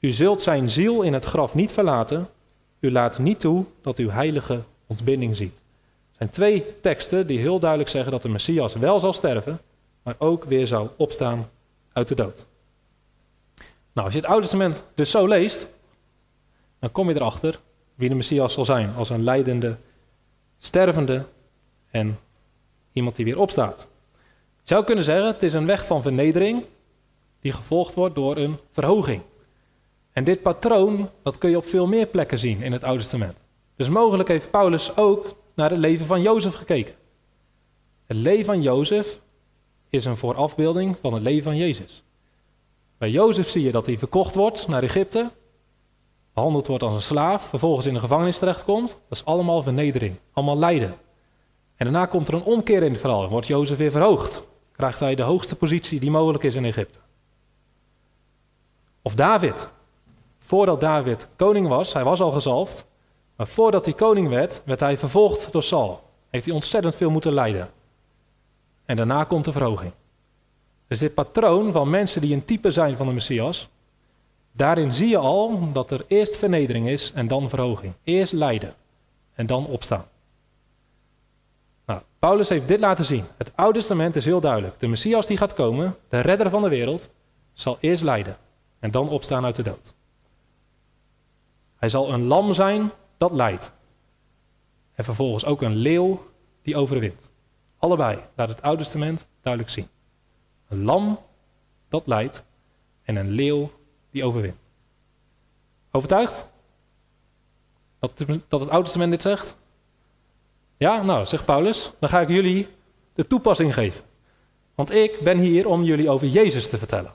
[0.00, 2.28] U zult zijn ziel in het graf niet verlaten.
[2.80, 5.56] U laat niet toe dat uw heilige ontbinding ziet.
[5.56, 9.60] Er zijn twee teksten die heel duidelijk zeggen dat de Messias wel zal sterven,
[10.06, 11.50] maar ook weer zou opstaan
[11.92, 12.46] uit de dood.
[13.92, 15.68] Nou, als je het Oude Testament dus zo leest,
[16.78, 17.60] dan kom je erachter
[17.94, 19.76] wie de Messias zal zijn als een leidende,
[20.58, 21.24] stervende
[21.90, 22.18] en
[22.92, 23.86] iemand die weer opstaat.
[24.56, 26.64] Je zou kunnen zeggen, het is een weg van vernedering
[27.40, 29.22] die gevolgd wordt door een verhoging.
[30.12, 33.44] En dit patroon, dat kun je op veel meer plekken zien in het Oude Testament.
[33.76, 36.94] Dus mogelijk heeft Paulus ook naar het leven van Jozef gekeken.
[38.06, 39.20] Het leven van Jozef
[39.96, 42.02] is een voorafbeelding van het leven van Jezus.
[42.98, 45.30] Bij Jozef zie je dat hij verkocht wordt naar Egypte,
[46.36, 48.88] behandeld wordt als een slaaf, vervolgens in de gevangenis terechtkomt.
[48.88, 50.94] Dat is allemaal vernedering, allemaal lijden.
[51.76, 53.28] En daarna komt er een omkeer in het verhaal.
[53.28, 54.42] Wordt Jozef weer verhoogd.
[54.72, 56.98] Krijgt hij de hoogste positie die mogelijk is in Egypte.
[59.02, 59.68] Of David.
[60.38, 62.84] Voordat David koning was, hij was al gezalfd.
[63.36, 66.02] Maar voordat hij koning werd, werd hij vervolgd door Saul.
[66.30, 67.70] Heeft hij ontzettend veel moeten lijden.
[68.86, 69.92] En daarna komt de verhoging.
[70.88, 73.68] Dus dit patroon van mensen die een type zijn van de Messias,
[74.52, 77.92] daarin zie je al dat er eerst vernedering is en dan verhoging.
[78.04, 78.74] Eerst lijden
[79.34, 80.04] en dan opstaan.
[81.86, 83.24] Nou, Paulus heeft dit laten zien.
[83.36, 84.80] Het Oude Testament is heel duidelijk.
[84.80, 87.08] De Messias die gaat komen, de redder van de wereld,
[87.52, 88.36] zal eerst lijden
[88.78, 89.94] en dan opstaan uit de dood.
[91.76, 93.72] Hij zal een lam zijn dat leidt.
[94.94, 96.26] En vervolgens ook een leeuw
[96.62, 97.28] die overwint.
[97.78, 99.88] Allebei laat het Oude Testament duidelijk zien.
[100.68, 101.18] Een lam
[101.88, 102.44] dat leidt
[103.02, 103.70] en een leeuw
[104.10, 104.56] die overwint.
[105.90, 106.46] Overtuigd?
[107.98, 109.56] Dat, dat het Oude Testament dit zegt?
[110.76, 112.68] Ja, nou, zegt Paulus, dan ga ik jullie
[113.14, 114.04] de toepassing geven.
[114.74, 117.14] Want ik ben hier om jullie over Jezus te vertellen.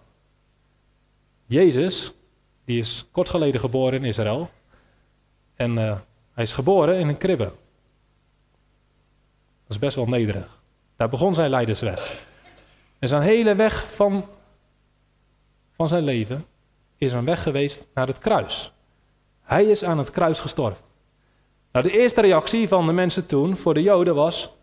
[1.46, 2.14] Jezus,
[2.66, 4.50] die is kort geleden geboren in Israël.
[5.56, 5.98] En uh,
[6.34, 7.52] hij is geboren in een kribbe.
[9.72, 10.62] Dat is best wel nederig.
[10.96, 12.28] Daar begon zijn leidersweg.
[13.00, 14.26] En zijn hele weg van,
[15.72, 16.46] van zijn leven
[16.98, 18.74] is een weg geweest naar het kruis.
[19.42, 20.84] Hij is aan het kruis gestorven.
[21.72, 24.54] Nou, de eerste reactie van de mensen toen voor de Joden was: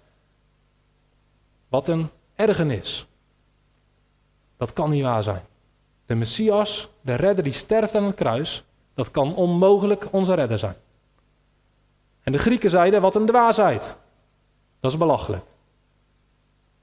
[1.69, 3.07] wat een ergernis.
[4.57, 5.43] Dat kan niet waar zijn.
[6.07, 10.77] De Messias, de redder die sterft aan het kruis, dat kan onmogelijk onze redder zijn.
[12.23, 13.97] En de Grieken zeiden: wat een dwaasheid.
[14.81, 15.45] Dat is belachelijk.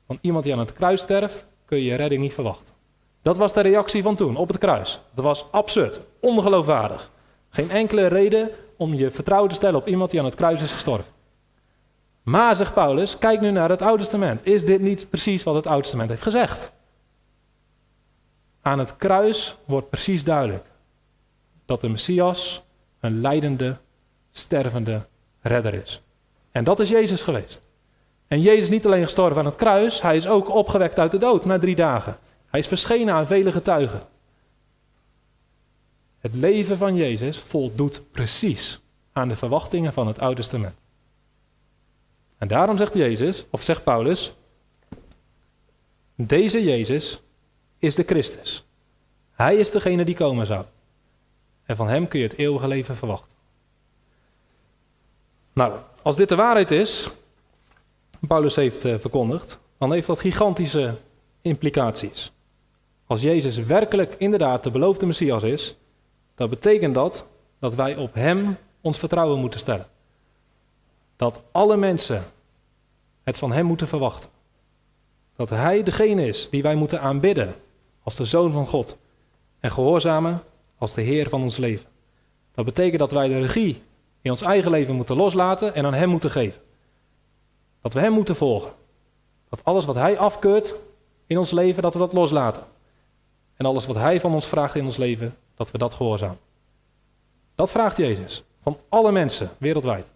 [0.05, 2.73] Want iemand die aan het kruis sterft, kun je je redding niet verwachten.
[3.21, 4.99] Dat was de reactie van toen op het kruis.
[5.13, 7.11] Dat was absurd, ongeloofwaardig.
[7.49, 10.73] Geen enkele reden om je vertrouwen te stellen op iemand die aan het kruis is
[10.73, 11.13] gestorven.
[12.23, 14.45] Maar, zegt Paulus, kijk nu naar het Oude Testament.
[14.45, 16.71] Is dit niet precies wat het Oude Testament heeft gezegd?
[18.61, 20.65] Aan het kruis wordt precies duidelijk
[21.65, 22.63] dat de Messias
[22.99, 23.77] een leidende,
[24.31, 25.01] stervende
[25.41, 26.01] redder is.
[26.51, 27.64] En dat is Jezus geweest.
[28.27, 31.17] En Jezus is niet alleen gestorven aan het kruis, hij is ook opgewekt uit de
[31.17, 32.17] dood na drie dagen.
[32.47, 34.01] Hij is verschenen aan vele getuigen.
[36.19, 38.79] Het leven van Jezus voldoet precies
[39.13, 40.75] aan de verwachtingen van het Oude Testament.
[42.37, 44.33] En daarom zegt Jezus, of zegt Paulus,
[46.15, 47.21] deze Jezus
[47.77, 48.65] is de Christus.
[49.31, 50.65] Hij is degene die komen zou.
[51.65, 53.35] En van hem kun je het eeuwige leven verwachten.
[55.53, 57.09] Nou, als dit de waarheid is,
[58.19, 60.93] Paulus heeft uh, verkondigd, dan heeft dat gigantische
[61.41, 62.31] implicaties.
[63.05, 65.77] Als Jezus werkelijk inderdaad de beloofde Messias is,
[66.35, 67.25] dan betekent dat
[67.59, 69.87] dat wij op Hem ons vertrouwen moeten stellen.
[71.15, 72.23] Dat alle mensen
[73.23, 74.29] het van Hem moeten verwachten.
[75.35, 77.55] Dat Hij degene is die wij moeten aanbidden
[78.03, 78.97] als de Zoon van God
[79.59, 80.43] en gehoorzamen
[80.77, 81.87] als de Heer van ons leven.
[82.53, 83.81] Dat betekent dat wij de regie
[84.21, 86.61] in ons eigen leven moeten loslaten en aan Hem moeten geven.
[87.85, 88.71] Dat we Hem moeten volgen.
[89.49, 90.73] Dat alles wat Hij afkeurt
[91.27, 92.63] in ons leven, dat we dat loslaten.
[93.55, 96.37] En alles wat Hij van ons vraagt in ons leven, dat we dat gehoorzamen.
[97.55, 100.11] Dat vraagt Jezus van alle mensen wereldwijd.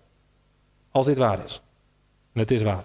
[0.92, 1.62] Als dit waar is.
[2.34, 2.84] En het is waar.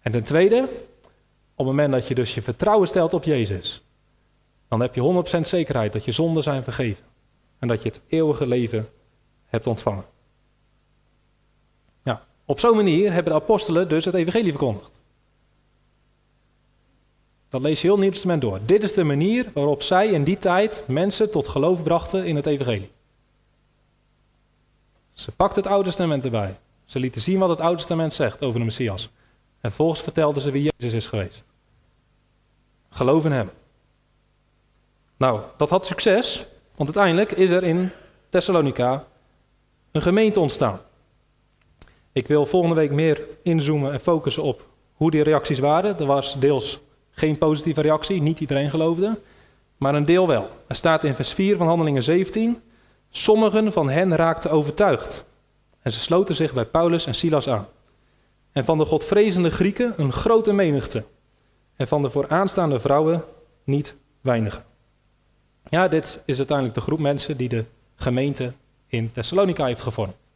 [0.00, 3.82] En ten tweede, op het moment dat je dus je vertrouwen stelt op Jezus,
[4.68, 7.04] dan heb je 100% zekerheid dat je zonden zijn vergeven.
[7.58, 8.88] En dat je het eeuwige leven
[9.46, 10.04] hebt ontvangen.
[12.50, 14.90] Op zo'n manier hebben de apostelen dus het evangelie verkondigd.
[17.48, 18.58] Dat lees je heel Nieuw Testament door.
[18.64, 22.46] Dit is de manier waarop zij in die tijd mensen tot geloof brachten in het
[22.46, 22.90] evangelie.
[25.12, 26.58] Ze pakten het Oude Testament erbij.
[26.84, 29.02] Ze lieten zien wat het Oude Testament zegt over de Messias.
[29.60, 31.44] En vervolgens vertelden ze wie Jezus is geweest.
[32.88, 33.50] Geloof in hem.
[35.16, 37.90] Nou, dat had succes, want uiteindelijk is er in
[38.28, 39.06] Thessalonica
[39.90, 40.80] een gemeente ontstaan.
[42.12, 45.98] Ik wil volgende week meer inzoomen en focussen op hoe die reacties waren.
[45.98, 49.18] Er was deels geen positieve reactie, niet iedereen geloofde,
[49.76, 50.48] maar een deel wel.
[50.66, 52.62] Er staat in vers 4 van Handelingen 17:
[53.10, 55.24] Sommigen van hen raakten overtuigd
[55.82, 57.68] en ze sloten zich bij Paulus en Silas aan.
[58.52, 61.04] En van de godvrezende Grieken een grote menigte.
[61.76, 63.24] En van de vooraanstaande vrouwen
[63.64, 64.64] niet weinigen.
[65.68, 67.64] Ja, dit is uiteindelijk de groep mensen die de
[67.96, 68.52] gemeente
[68.86, 70.29] in Thessalonica heeft gevormd.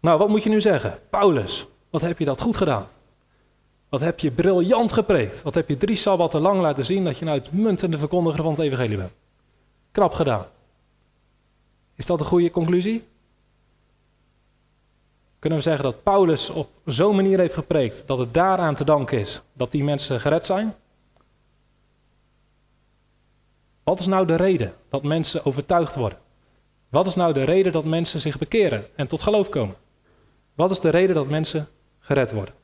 [0.00, 0.98] Nou, wat moet je nu zeggen?
[1.10, 2.86] Paulus, wat heb je dat goed gedaan?
[3.88, 5.42] Wat heb je briljant gepreekt?
[5.42, 8.60] Wat heb je drie sabbatten lang laten zien dat je een uitmuntende verkondiger van het
[8.60, 9.12] evangelie bent?
[9.92, 10.46] Knap gedaan.
[11.94, 13.04] Is dat een goede conclusie?
[15.38, 19.18] Kunnen we zeggen dat Paulus op zo'n manier heeft gepreekt dat het daaraan te danken
[19.18, 20.74] is dat die mensen gered zijn?
[23.82, 26.18] Wat is nou de reden dat mensen overtuigd worden?
[26.88, 29.74] Wat is nou de reden dat mensen zich bekeren en tot geloof komen?
[30.54, 32.54] Wat is de reden dat mensen gered worden?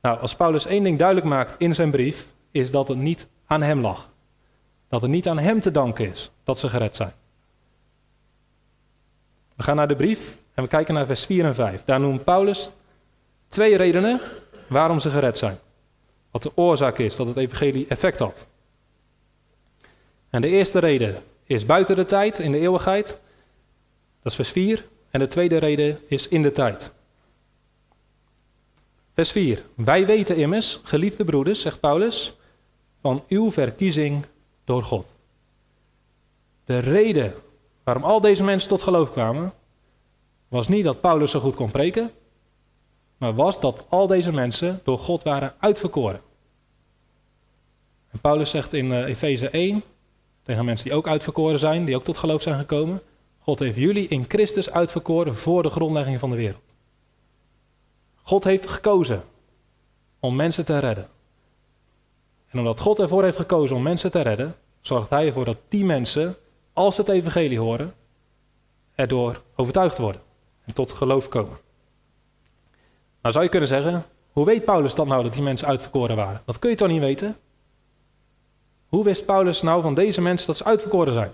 [0.00, 3.62] Nou, als Paulus één ding duidelijk maakt in zijn brief, is dat het niet aan
[3.62, 4.08] hem lag.
[4.88, 7.12] Dat het niet aan hem te danken is dat ze gered zijn.
[9.56, 11.82] We gaan naar de brief en we kijken naar vers 4 en 5.
[11.84, 12.70] Daar noemt Paulus
[13.48, 14.20] twee redenen
[14.68, 15.58] waarom ze gered zijn.
[16.30, 18.46] Wat de oorzaak is dat het evangelie effect had.
[20.30, 23.06] En de eerste reden is buiten de tijd, in de eeuwigheid.
[24.22, 24.84] Dat is vers 4.
[25.10, 26.92] En de tweede reden is in de tijd.
[29.16, 29.64] Vers 4.
[29.74, 32.36] Wij weten immers, geliefde broeders, zegt Paulus,
[33.00, 34.24] van uw verkiezing
[34.64, 35.16] door God.
[36.64, 37.34] De reden
[37.84, 39.52] waarom al deze mensen tot geloof kwamen,
[40.48, 42.10] was niet dat Paulus zo goed kon preken,
[43.16, 46.20] maar was dat al deze mensen door God waren uitverkoren.
[48.10, 49.82] En Paulus zegt in uh, Efeze 1
[50.42, 53.00] tegen mensen die ook uitverkoren zijn, die ook tot geloof zijn gekomen,
[53.38, 56.74] God heeft jullie in Christus uitverkoren voor de grondlegging van de wereld.
[58.26, 59.22] God heeft gekozen
[60.20, 61.08] om mensen te redden.
[62.48, 65.84] En omdat God ervoor heeft gekozen om mensen te redden, zorgt Hij ervoor dat die
[65.84, 66.36] mensen,
[66.72, 67.94] als ze het evangelie horen,
[68.94, 70.20] erdoor overtuigd worden
[70.64, 71.56] en tot geloof komen.
[73.20, 76.42] Nou zou je kunnen zeggen, hoe weet Paulus dan nou dat die mensen uitverkoren waren?
[76.44, 77.36] Dat kun je toch niet weten?
[78.88, 81.32] Hoe wist Paulus nou van deze mensen dat ze uitverkoren zijn?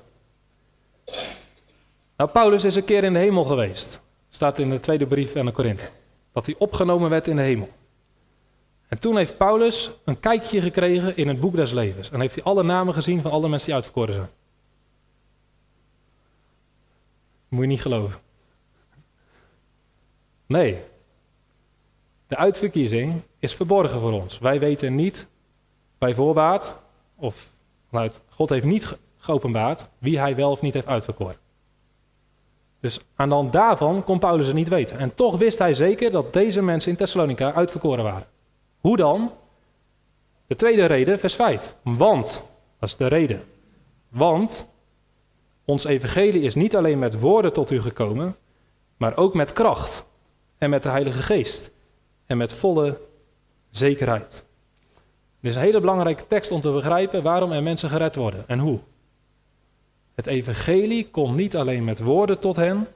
[2.16, 4.00] Nou, Paulus is een keer in de hemel geweest.
[4.28, 5.84] Staat in de tweede brief aan de Korinthe.
[6.32, 7.68] Dat hij opgenomen werd in de hemel.
[8.88, 12.10] En toen heeft Paulus een kijkje gekregen in het boek des levens.
[12.10, 14.28] En heeft hij alle namen gezien van alle mensen die uitverkoren zijn.
[17.48, 18.18] Moet je niet geloven.
[20.46, 20.78] Nee.
[22.26, 24.38] De uitverkiezing is verborgen voor ons.
[24.38, 25.26] Wij weten niet
[25.98, 26.78] bij voorbaat,
[27.16, 27.50] of
[27.88, 31.36] vanuit God heeft niet geopenbaard wie hij wel of niet heeft uitverkoren.
[32.82, 34.98] Dus aan de hand daarvan kon Paulus het niet weten.
[34.98, 38.26] En toch wist hij zeker dat deze mensen in Thessalonica uitverkoren waren.
[38.80, 39.32] Hoe dan?
[40.46, 41.74] De tweede reden, vers 5.
[41.82, 42.42] Want,
[42.78, 43.42] dat is de reden.
[44.08, 44.68] Want
[45.64, 48.36] ons evangelie is niet alleen met woorden tot u gekomen,
[48.96, 50.04] maar ook met kracht
[50.58, 51.70] en met de Heilige Geest
[52.26, 53.00] en met volle
[53.70, 54.44] zekerheid.
[55.40, 58.58] Dit is een hele belangrijke tekst om te begrijpen waarom er mensen gered worden en
[58.58, 58.78] hoe.
[60.14, 62.86] Het evangelie komt niet alleen met woorden tot hen,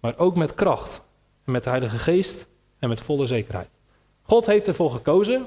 [0.00, 1.02] maar ook met kracht
[1.44, 2.46] en met de Heilige Geest
[2.78, 3.68] en met volle zekerheid.
[4.22, 5.46] God heeft ervoor gekozen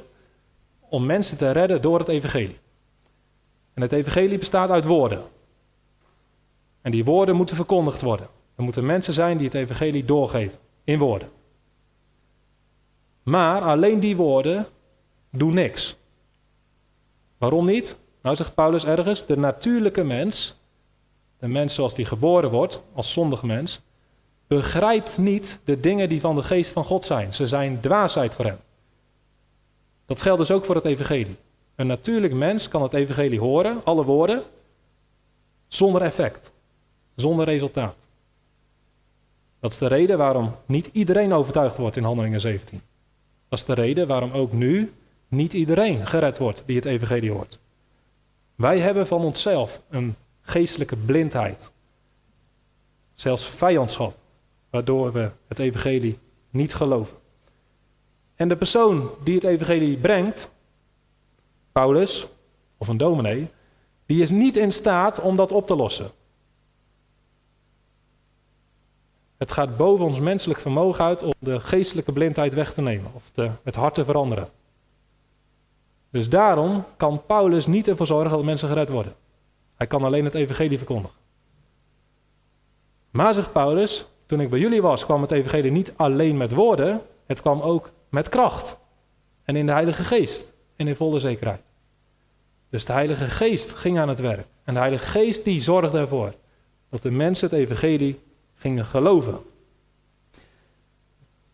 [0.79, 2.57] om mensen te redden door het evangelie.
[3.73, 5.23] En het evangelie bestaat uit woorden.
[6.81, 8.27] En die woorden moeten verkondigd worden.
[8.55, 11.29] Er moeten mensen zijn die het evangelie doorgeven in woorden.
[13.23, 14.67] Maar alleen die woorden
[15.29, 15.97] doen niks.
[17.37, 17.97] Waarom niet?
[18.21, 20.55] Nou zegt Paulus ergens, de natuurlijke mens,
[21.39, 23.81] de mens zoals die geboren wordt, als zondig mens,
[24.47, 27.33] begrijpt niet de dingen die van de geest van God zijn.
[27.33, 28.57] Ze zijn dwaasheid voor hem.
[30.05, 31.35] Dat geldt dus ook voor het evangelie.
[31.75, 34.43] Een natuurlijk mens kan het evangelie horen, alle woorden,
[35.67, 36.51] zonder effect,
[37.15, 38.07] zonder resultaat.
[39.59, 42.81] Dat is de reden waarom niet iedereen overtuigd wordt in Handelingen 17.
[43.49, 44.93] Dat is de reden waarom ook nu
[45.27, 47.59] niet iedereen gered wordt die het evangelie hoort.
[48.59, 51.71] Wij hebben van onszelf een geestelijke blindheid,
[53.13, 54.15] zelfs vijandschap,
[54.69, 56.19] waardoor we het evangelie
[56.49, 57.17] niet geloven.
[58.35, 60.49] En de persoon die het evangelie brengt,
[61.71, 62.27] Paulus
[62.77, 63.47] of een dominee,
[64.05, 66.11] die is niet in staat om dat op te lossen.
[69.37, 73.31] Het gaat boven ons menselijk vermogen uit om de geestelijke blindheid weg te nemen of
[73.63, 74.49] het hart te veranderen.
[76.11, 79.13] Dus daarom kan Paulus niet ervoor zorgen dat mensen gered worden.
[79.75, 81.17] Hij kan alleen het evangelie verkondigen.
[83.09, 87.01] Maar zegt Paulus, toen ik bij jullie was, kwam het evangelie niet alleen met woorden,
[87.25, 88.77] het kwam ook met kracht.
[89.43, 90.43] En in de Heilige Geest
[90.75, 91.61] en in volle zekerheid.
[92.69, 94.45] Dus de Heilige Geest ging aan het werk.
[94.63, 96.33] En de Heilige Geest die zorgde ervoor
[96.89, 98.19] dat de mensen het evangelie
[98.55, 99.37] gingen geloven.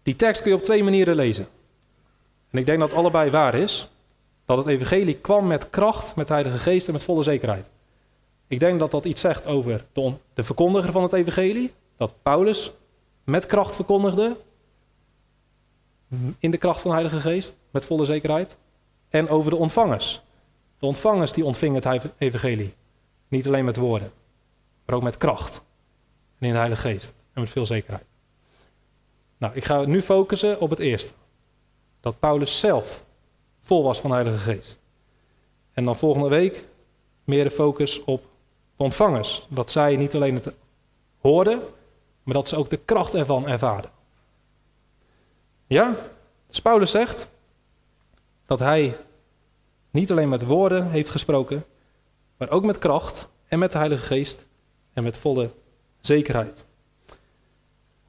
[0.04, 1.48] Die tekst kun je op twee manieren lezen.
[2.50, 3.90] En ik denk dat allebei waar is.
[4.46, 7.70] Dat het evangelie kwam met kracht, met Heilige Geest en met volle zekerheid.
[8.48, 11.74] Ik denk dat dat iets zegt over de, de verkondiger van het evangelie.
[11.98, 12.72] Dat Paulus
[13.24, 14.38] met kracht verkondigde.
[16.40, 18.58] In de kracht van de Heilige Geest, met volle zekerheid.
[19.10, 20.22] En over de ontvangers.
[20.80, 22.74] De ontvangers die ontvingen het evangelie.
[23.28, 24.12] Niet alleen met woorden,
[24.86, 25.64] maar ook met kracht.
[26.40, 27.14] En in de Heilige Geest.
[27.34, 28.06] En met veel zekerheid.
[29.38, 31.14] Nou, ik ga nu focussen op het eerste.
[32.00, 33.05] Dat Paulus zelf
[33.66, 34.80] vol was van de Heilige Geest.
[35.74, 36.66] En dan volgende week
[37.24, 38.22] meer de focus op
[38.76, 39.48] de ontvangers.
[39.50, 40.52] Dat zij niet alleen het
[41.20, 41.62] hoorden,
[42.24, 43.90] maar dat ze ook de kracht ervan ervaren.
[45.68, 45.96] Ja,
[46.48, 47.28] dus Paulus zegt
[48.46, 48.98] dat hij
[49.92, 51.66] niet alleen met woorden heeft gesproken,
[52.38, 54.46] maar ook met kracht en met de Heilige Geest
[54.94, 55.50] en met volle
[56.02, 56.66] zekerheid.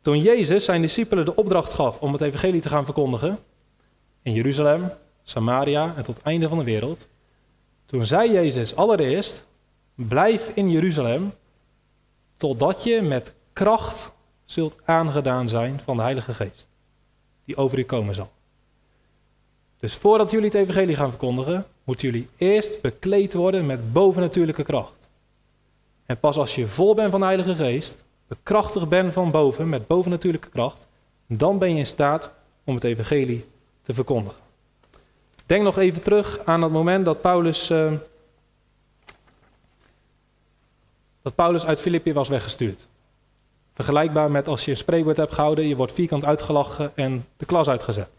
[0.01, 3.39] Toen Jezus zijn discipelen de opdracht gaf om het evangelie te gaan verkondigen
[4.23, 4.91] in Jeruzalem,
[5.29, 7.09] Samaria en tot het einde van de wereld,
[7.87, 9.45] toen zei Jezus allereerst:
[9.95, 11.33] Blijf in Jeruzalem
[12.37, 14.13] totdat je met kracht
[14.45, 16.69] zult aangedaan zijn van de Heilige Geest,
[17.45, 18.31] die over u komen zal.
[19.79, 25.09] Dus voordat jullie het evangelie gaan verkondigen, moeten jullie eerst bekleed worden met bovennatuurlijke kracht.
[26.05, 29.87] En pas als je vol bent van de Heilige Geest, bekrachtigd bent van boven met
[29.87, 30.87] bovennatuurlijke kracht,
[31.27, 32.33] dan ben je in staat
[32.65, 33.45] om het evangelie
[33.83, 34.46] te verkondigen.
[35.47, 37.93] Denk nog even terug aan het moment dat Paulus, uh,
[41.23, 42.89] dat Paulus uit Filippi was weggestuurd.
[43.73, 47.69] Vergelijkbaar met als je een spreekwoord hebt gehouden, je wordt vierkant uitgelachen en de klas
[47.69, 48.11] uitgezet.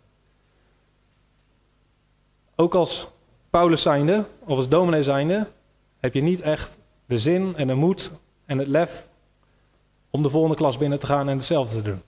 [2.55, 3.07] Ook als
[3.49, 5.47] Paulus zijnde, of als dominee zijnde,
[5.99, 8.11] heb je niet echt de zin en de moed
[8.45, 9.07] en het lef
[10.09, 12.01] om de volgende klas binnen te gaan en hetzelfde te doen.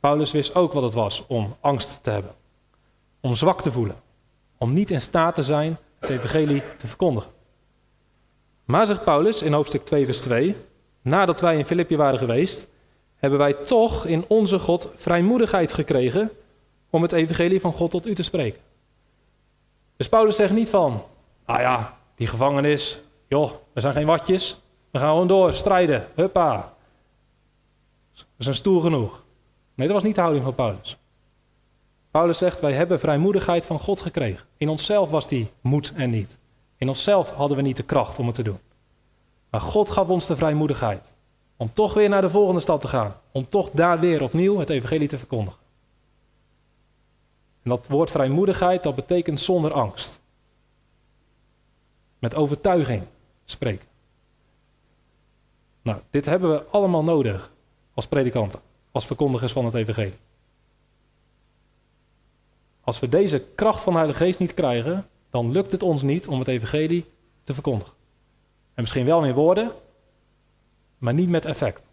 [0.00, 2.34] Paulus wist ook wat het was om angst te hebben
[3.22, 3.96] om zwak te voelen,
[4.58, 7.30] om niet in staat te zijn het evangelie te verkondigen.
[8.64, 10.56] Maar zegt Paulus in hoofdstuk 2, vers 2,
[11.02, 12.68] nadat wij in Filippi waren geweest,
[13.16, 16.30] hebben wij toch in onze God vrijmoedigheid gekregen
[16.90, 18.60] om het evangelie van God tot u te spreken.
[19.96, 21.02] Dus Paulus zegt niet van,
[21.46, 22.98] nou ja, die gevangenis,
[23.28, 24.60] joh, we zijn geen watjes,
[24.90, 26.74] we gaan gewoon door, strijden, huppa.
[28.14, 29.22] We zijn stoer genoeg.
[29.74, 30.96] Nee, dat was niet de houding van Paulus.
[32.12, 34.46] Paulus zegt, wij hebben vrijmoedigheid van God gekregen.
[34.56, 36.38] In onszelf was die moed en niet.
[36.76, 38.58] In onszelf hadden we niet de kracht om het te doen.
[39.50, 41.12] Maar God gaf ons de vrijmoedigheid.
[41.56, 43.14] Om toch weer naar de volgende stad te gaan.
[43.30, 45.60] Om toch daar weer opnieuw het evangelie te verkondigen.
[47.62, 50.20] En dat woord vrijmoedigheid, dat betekent zonder angst.
[52.18, 53.02] Met overtuiging
[53.44, 53.86] spreken.
[55.82, 57.52] Nou, dit hebben we allemaal nodig
[57.94, 58.60] als predikanten,
[58.90, 60.18] als verkondigers van het evangelie.
[62.84, 66.26] Als we deze kracht van de Heilige Geest niet krijgen, dan lukt het ons niet
[66.26, 67.04] om het evangelie
[67.42, 67.92] te verkondigen.
[68.74, 69.72] En misschien wel in woorden,
[70.98, 71.88] maar niet met effect.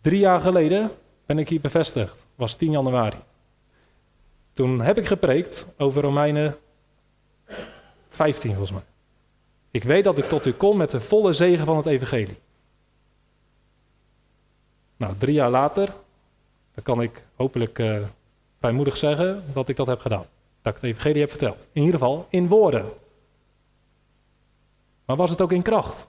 [0.00, 0.90] Drie jaar geleden
[1.26, 3.18] ben ik hier bevestigd, was 10 januari.
[4.52, 6.56] Toen heb ik gepreekt over Romeinen
[8.08, 8.82] 15 volgens mij.
[9.70, 12.38] Ik weet dat ik tot u kom met de volle zegen van het evangelie.
[14.96, 15.86] Nou, drie jaar later,
[16.74, 17.98] dan kan ik hopelijk uh,
[18.60, 20.26] vrijmoedig zeggen dat ik dat heb gedaan.
[20.62, 21.66] Dat ik het evangelie heb verteld.
[21.72, 22.84] In ieder geval in woorden.
[25.04, 26.06] Maar was het ook in kracht?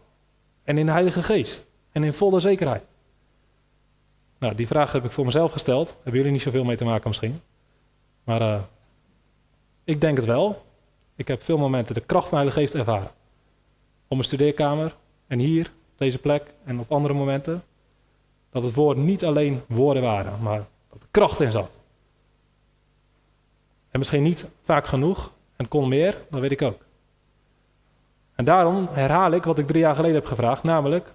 [0.63, 1.65] En in de Heilige Geest?
[1.91, 2.83] En in volle zekerheid?
[4.37, 5.95] Nou, die vraag heb ik voor mezelf gesteld.
[5.95, 7.41] Hebben jullie niet zoveel mee te maken misschien?
[8.23, 8.59] Maar uh,
[9.83, 10.65] ik denk het wel.
[11.15, 13.11] Ik heb veel momenten de kracht van de Heilige Geest ervaren.
[14.07, 14.95] Op mijn studeerkamer
[15.27, 17.63] en hier, op deze plek en op andere momenten.
[18.49, 21.80] Dat het woord niet alleen woorden waren, maar dat er kracht in zat.
[23.91, 26.81] En misschien niet vaak genoeg en kon meer, dat weet ik ook.
[28.35, 31.13] En daarom herhaal ik wat ik drie jaar geleden heb gevraagd, namelijk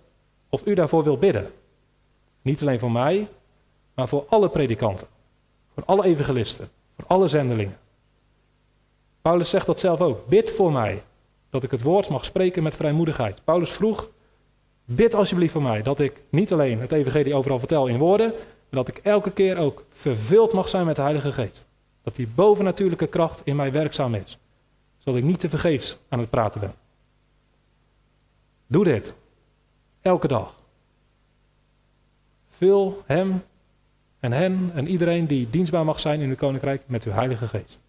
[0.49, 1.51] of u daarvoor wil bidden.
[2.43, 3.29] Niet alleen voor mij,
[3.95, 5.07] maar voor alle predikanten,
[5.74, 7.79] voor alle evangelisten, voor alle zendelingen.
[9.22, 10.27] Paulus zegt dat zelf ook.
[10.27, 11.03] Bid voor mij,
[11.51, 13.41] dat ik het woord mag spreken met vrijmoedigheid.
[13.45, 14.09] Paulus vroeg,
[14.85, 18.85] bid alsjeblieft voor mij, dat ik niet alleen het evangelie overal vertel in woorden, maar
[18.85, 21.66] dat ik elke keer ook vervuld mag zijn met de Heilige Geest.
[22.07, 24.39] Dat die bovennatuurlijke kracht in mij werkzaam is,
[24.99, 26.75] zodat ik niet te vergeefs aan het praten ben.
[28.67, 29.15] Doe dit,
[30.01, 30.55] elke dag.
[32.49, 33.43] Vul hem
[34.21, 37.81] en hen en iedereen die dienstbaar mag zijn in uw koninkrijk met uw Heilige Geest.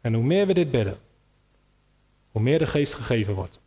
[0.00, 0.98] En hoe meer we dit bidden,
[2.30, 3.60] hoe meer de geest gegeven wordt.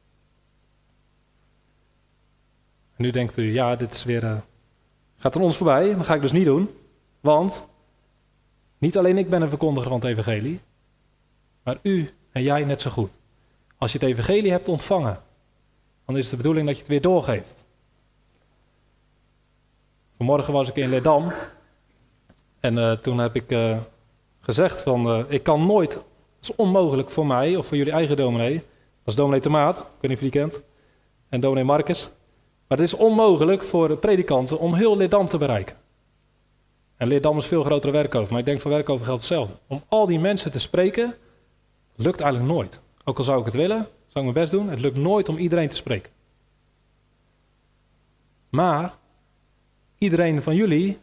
[2.96, 4.38] En nu denkt u, ja, dit is weer, uh,
[5.18, 5.96] gaat er ons voorbij.
[5.96, 6.70] Dat ga ik dus niet doen.
[7.20, 7.72] Want
[8.84, 10.60] niet alleen ik ben een verkondiger van het evangelie,
[11.64, 13.12] maar u en jij net zo goed.
[13.78, 15.22] Als je het evangelie hebt ontvangen,
[16.06, 17.66] dan is het de bedoeling dat je het weer doorgeeft.
[20.18, 21.32] Vanmorgen was ik in Ledam
[22.60, 23.78] en uh, toen heb ik uh,
[24.40, 26.04] gezegd van, uh, ik kan nooit dat
[26.42, 28.64] is onmogelijk voor mij of voor jullie eigen dominee.
[29.06, 30.62] Is dominee Tomaat, ik weet niet of je die kent.
[31.30, 32.10] En dominee Marcus.
[32.68, 35.83] Maar het is onmogelijk voor predikanten om heel Leerdam te bereiken.
[37.04, 39.54] En Leerdam is veel grotere werkover, maar ik denk voor werkover geldt hetzelfde.
[39.68, 41.16] Om al die mensen te spreken,
[41.95, 42.82] lukt eigenlijk nooit.
[43.04, 43.78] Ook al zou ik het willen,
[44.08, 46.12] zou ik mijn best doen, het lukt nooit om iedereen te spreken.
[48.49, 48.93] Maar
[49.97, 50.97] iedereen van jullie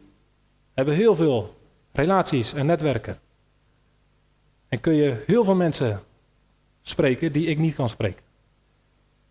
[0.75, 1.55] hebben heel veel
[1.93, 3.19] relaties en netwerken.
[4.69, 6.01] En kun je heel veel mensen
[6.83, 8.23] spreken die ik niet kan spreken.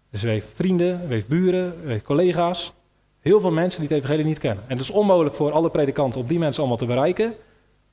[0.09, 2.73] Dus we heeft vrienden, we heeft buren, we heeft collega's.
[3.19, 4.63] Heel veel mensen die het evangelie niet kennen.
[4.67, 7.35] En het is onmogelijk voor alle predikanten om die mensen allemaal te bereiken.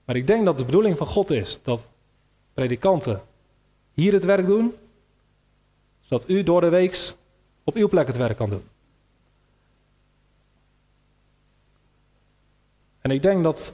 [0.05, 1.87] Maar ik denk dat de bedoeling van God is dat
[2.55, 3.21] predikanten
[3.93, 4.75] hier het werk doen.
[6.01, 7.15] Zodat u door de weeks
[7.65, 8.65] op uw plek het werk kan doen.
[13.01, 13.73] En ik denk dat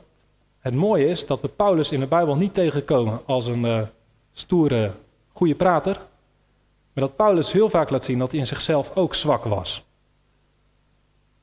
[0.59, 3.83] het mooie is dat we Paulus in de Bijbel niet tegenkomen als een uh,
[4.33, 4.91] stoere,
[5.33, 5.95] goede prater.
[6.93, 9.85] Maar dat Paulus heel vaak laat zien dat hij in zichzelf ook zwak was.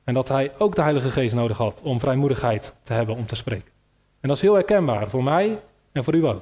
[0.09, 3.35] En dat hij ook de Heilige Geest nodig had om vrijmoedigheid te hebben om te
[3.35, 3.71] spreken.
[4.19, 5.59] En dat is heel herkenbaar voor mij
[5.91, 6.41] en voor u ook.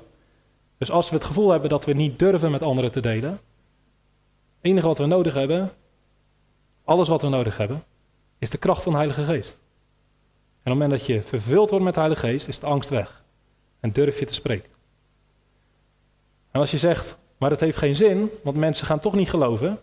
[0.78, 3.40] Dus als we het gevoel hebben dat we niet durven met anderen te delen, het
[4.62, 5.72] enige wat we nodig hebben,
[6.84, 7.84] alles wat we nodig hebben,
[8.38, 9.52] is de kracht van de Heilige Geest.
[9.54, 9.58] En
[10.58, 13.24] op het moment dat je vervuld wordt met de Heilige Geest, is de angst weg.
[13.80, 14.70] En durf je te spreken.
[16.52, 19.80] En als je zegt, maar het heeft geen zin, want mensen gaan toch niet geloven.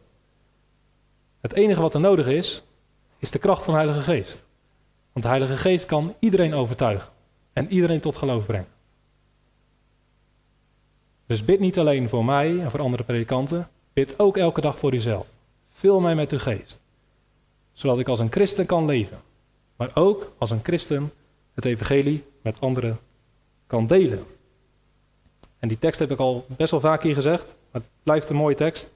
[1.40, 2.64] Het enige wat er nodig is,
[3.24, 4.42] is de kracht van de Heilige Geest.
[5.12, 7.08] Want de Heilige Geest kan iedereen overtuigen
[7.52, 8.68] en iedereen tot geloof brengen.
[11.26, 14.94] Dus bid niet alleen voor mij en voor andere predikanten, bid ook elke dag voor
[14.94, 15.26] uzelf.
[15.70, 16.80] Vul mij met uw geest,
[17.72, 19.18] zodat ik als een christen kan leven
[19.76, 21.12] maar ook als een christen
[21.54, 22.98] het evangelie met anderen
[23.66, 24.24] kan delen.
[25.58, 28.36] En die tekst heb ik al best wel vaak hier gezegd, maar het blijft een
[28.36, 28.90] mooie tekst.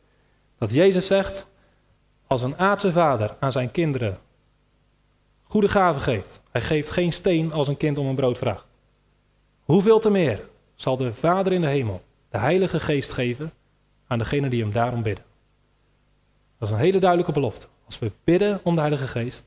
[0.59, 1.47] Dat Jezus zegt,
[2.29, 4.18] als een aardse vader aan zijn kinderen
[5.49, 8.66] goede gaven geeft, hij geeft geen steen als een kind om een brood vraagt.
[9.62, 10.41] Hoeveel te meer
[10.74, 13.53] zal de Vader in de hemel de Heilige Geest geven
[14.07, 15.24] aan degenen die hem daarom bidden.
[16.59, 17.66] Dat is een hele duidelijke belofte.
[17.87, 19.45] Als we bidden om de Heilige Geest,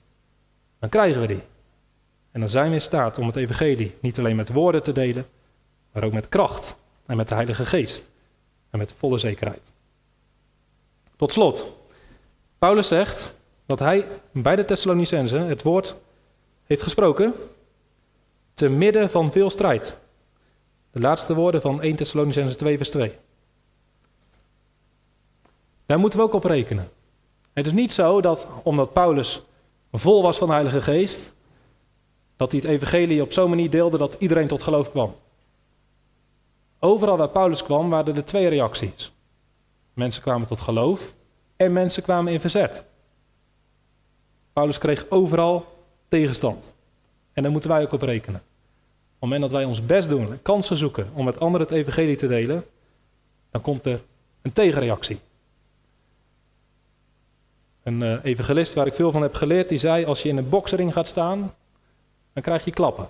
[0.80, 1.42] dan krijgen we die.
[2.32, 5.26] En dan zijn we in staat om het evangelie niet alleen met woorden te delen,
[5.92, 6.76] maar ook met kracht
[7.06, 8.10] en met de Heilige Geest
[8.70, 9.72] en met volle zekerheid.
[11.16, 11.81] Tot slot,
[12.62, 15.96] Paulus zegt dat hij bij de Thessalonicenzen het woord
[16.64, 17.34] heeft gesproken
[18.54, 20.00] te midden van veel strijd.
[20.92, 23.16] De laatste woorden van 1 Thessalonicenzen 2 vers 2.
[25.86, 26.90] Daar moeten we ook op rekenen.
[27.54, 29.42] Het is niet zo dat omdat Paulus
[29.92, 31.32] vol was van de Heilige Geest,
[32.36, 35.16] dat hij het evangelie op zo'n manier deelde dat iedereen tot geloof kwam.
[36.80, 39.12] Overal waar Paulus kwam waren er twee reacties.
[39.94, 41.14] Mensen kwamen tot geloof
[41.66, 42.84] en mensen kwamen in verzet.
[44.54, 45.66] Paulus kreeg overal
[46.08, 46.74] tegenstand.
[47.34, 48.40] En daar moeten wij ook op rekenen.
[48.40, 48.48] Op
[49.10, 52.28] het moment dat wij ons best doen, kansen zoeken om met anderen het evangelie te
[52.28, 52.66] delen,
[53.50, 54.02] dan komt er
[54.42, 55.20] een tegenreactie.
[57.84, 60.50] Een uh, evangelist waar ik veel van heb geleerd, die zei: Als je in een
[60.50, 61.54] boksering gaat staan,
[62.34, 63.10] dan krijg je klappen.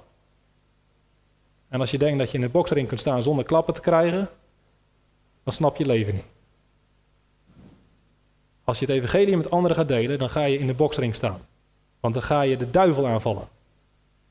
[1.67, 4.29] En als je denkt dat je in een boksering kunt staan zonder klappen te krijgen,
[5.43, 6.25] dan snap je leven niet.
[8.63, 11.39] Als je het evangelie met anderen gaat delen, dan ga je in de boksring staan.
[11.99, 13.47] Want dan ga je de duivel aanvallen.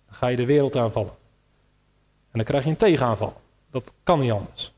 [0.06, 1.12] Dan ga je de wereld aanvallen.
[2.30, 3.40] En dan krijg je een tegenaanval.
[3.70, 4.72] Dat kan niet anders.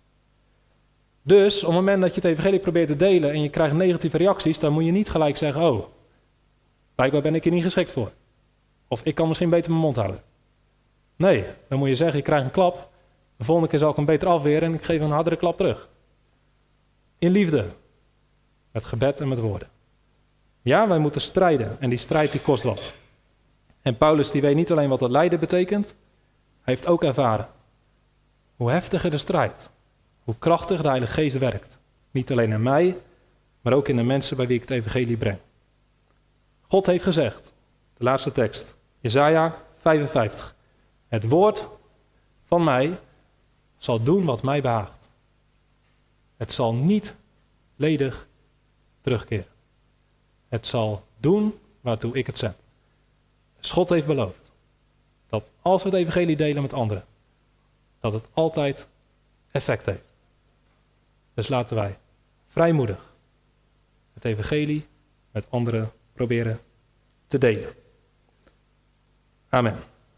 [1.22, 4.16] Dus op het moment dat je het evangelie probeert te delen en je krijgt negatieve
[4.16, 5.84] reacties, dan moet je niet gelijk zeggen, oh,
[6.94, 8.12] blijkbaar ben ik hier niet geschikt voor.
[8.88, 10.22] Of ik kan misschien beter mijn mond houden.
[11.16, 12.90] Nee, dan moet je zeggen, ik krijg een klap,
[13.36, 15.88] de volgende keer zal ik hem beter afweren en ik geef een hardere klap terug.
[17.18, 17.66] In liefde,
[18.72, 19.68] met gebed en met woorden.
[20.62, 22.92] Ja, wij moeten strijden en die strijd die kost wat.
[23.82, 25.94] En Paulus die weet niet alleen wat dat lijden betekent,
[26.62, 27.48] hij heeft ook ervaren
[28.56, 29.70] hoe heftiger de strijd,
[30.24, 31.78] hoe krachtig de Heilige Geest werkt.
[32.10, 32.96] Niet alleen in mij,
[33.60, 35.38] maar ook in de mensen bij wie ik het evangelie breng.
[36.68, 37.52] God heeft gezegd,
[37.96, 40.54] de laatste tekst, Jesaja 55.
[41.08, 41.66] Het woord
[42.44, 42.98] van mij
[43.76, 45.10] zal doen wat mij behaagt.
[46.36, 47.14] Het zal niet
[47.76, 48.28] ledig
[49.02, 49.46] terugkeren.
[50.48, 52.56] Het zal doen waartoe ik het zend.
[53.60, 54.52] Dus God heeft beloofd
[55.28, 57.04] dat als we het evangelie delen met anderen,
[58.00, 58.86] dat het altijd
[59.50, 60.12] effect heeft.
[61.34, 61.98] Dus laten wij
[62.48, 63.14] vrijmoedig
[64.14, 64.86] het evangelie
[65.30, 66.60] met anderen proberen
[67.26, 67.74] te delen.
[69.48, 69.91] Amen.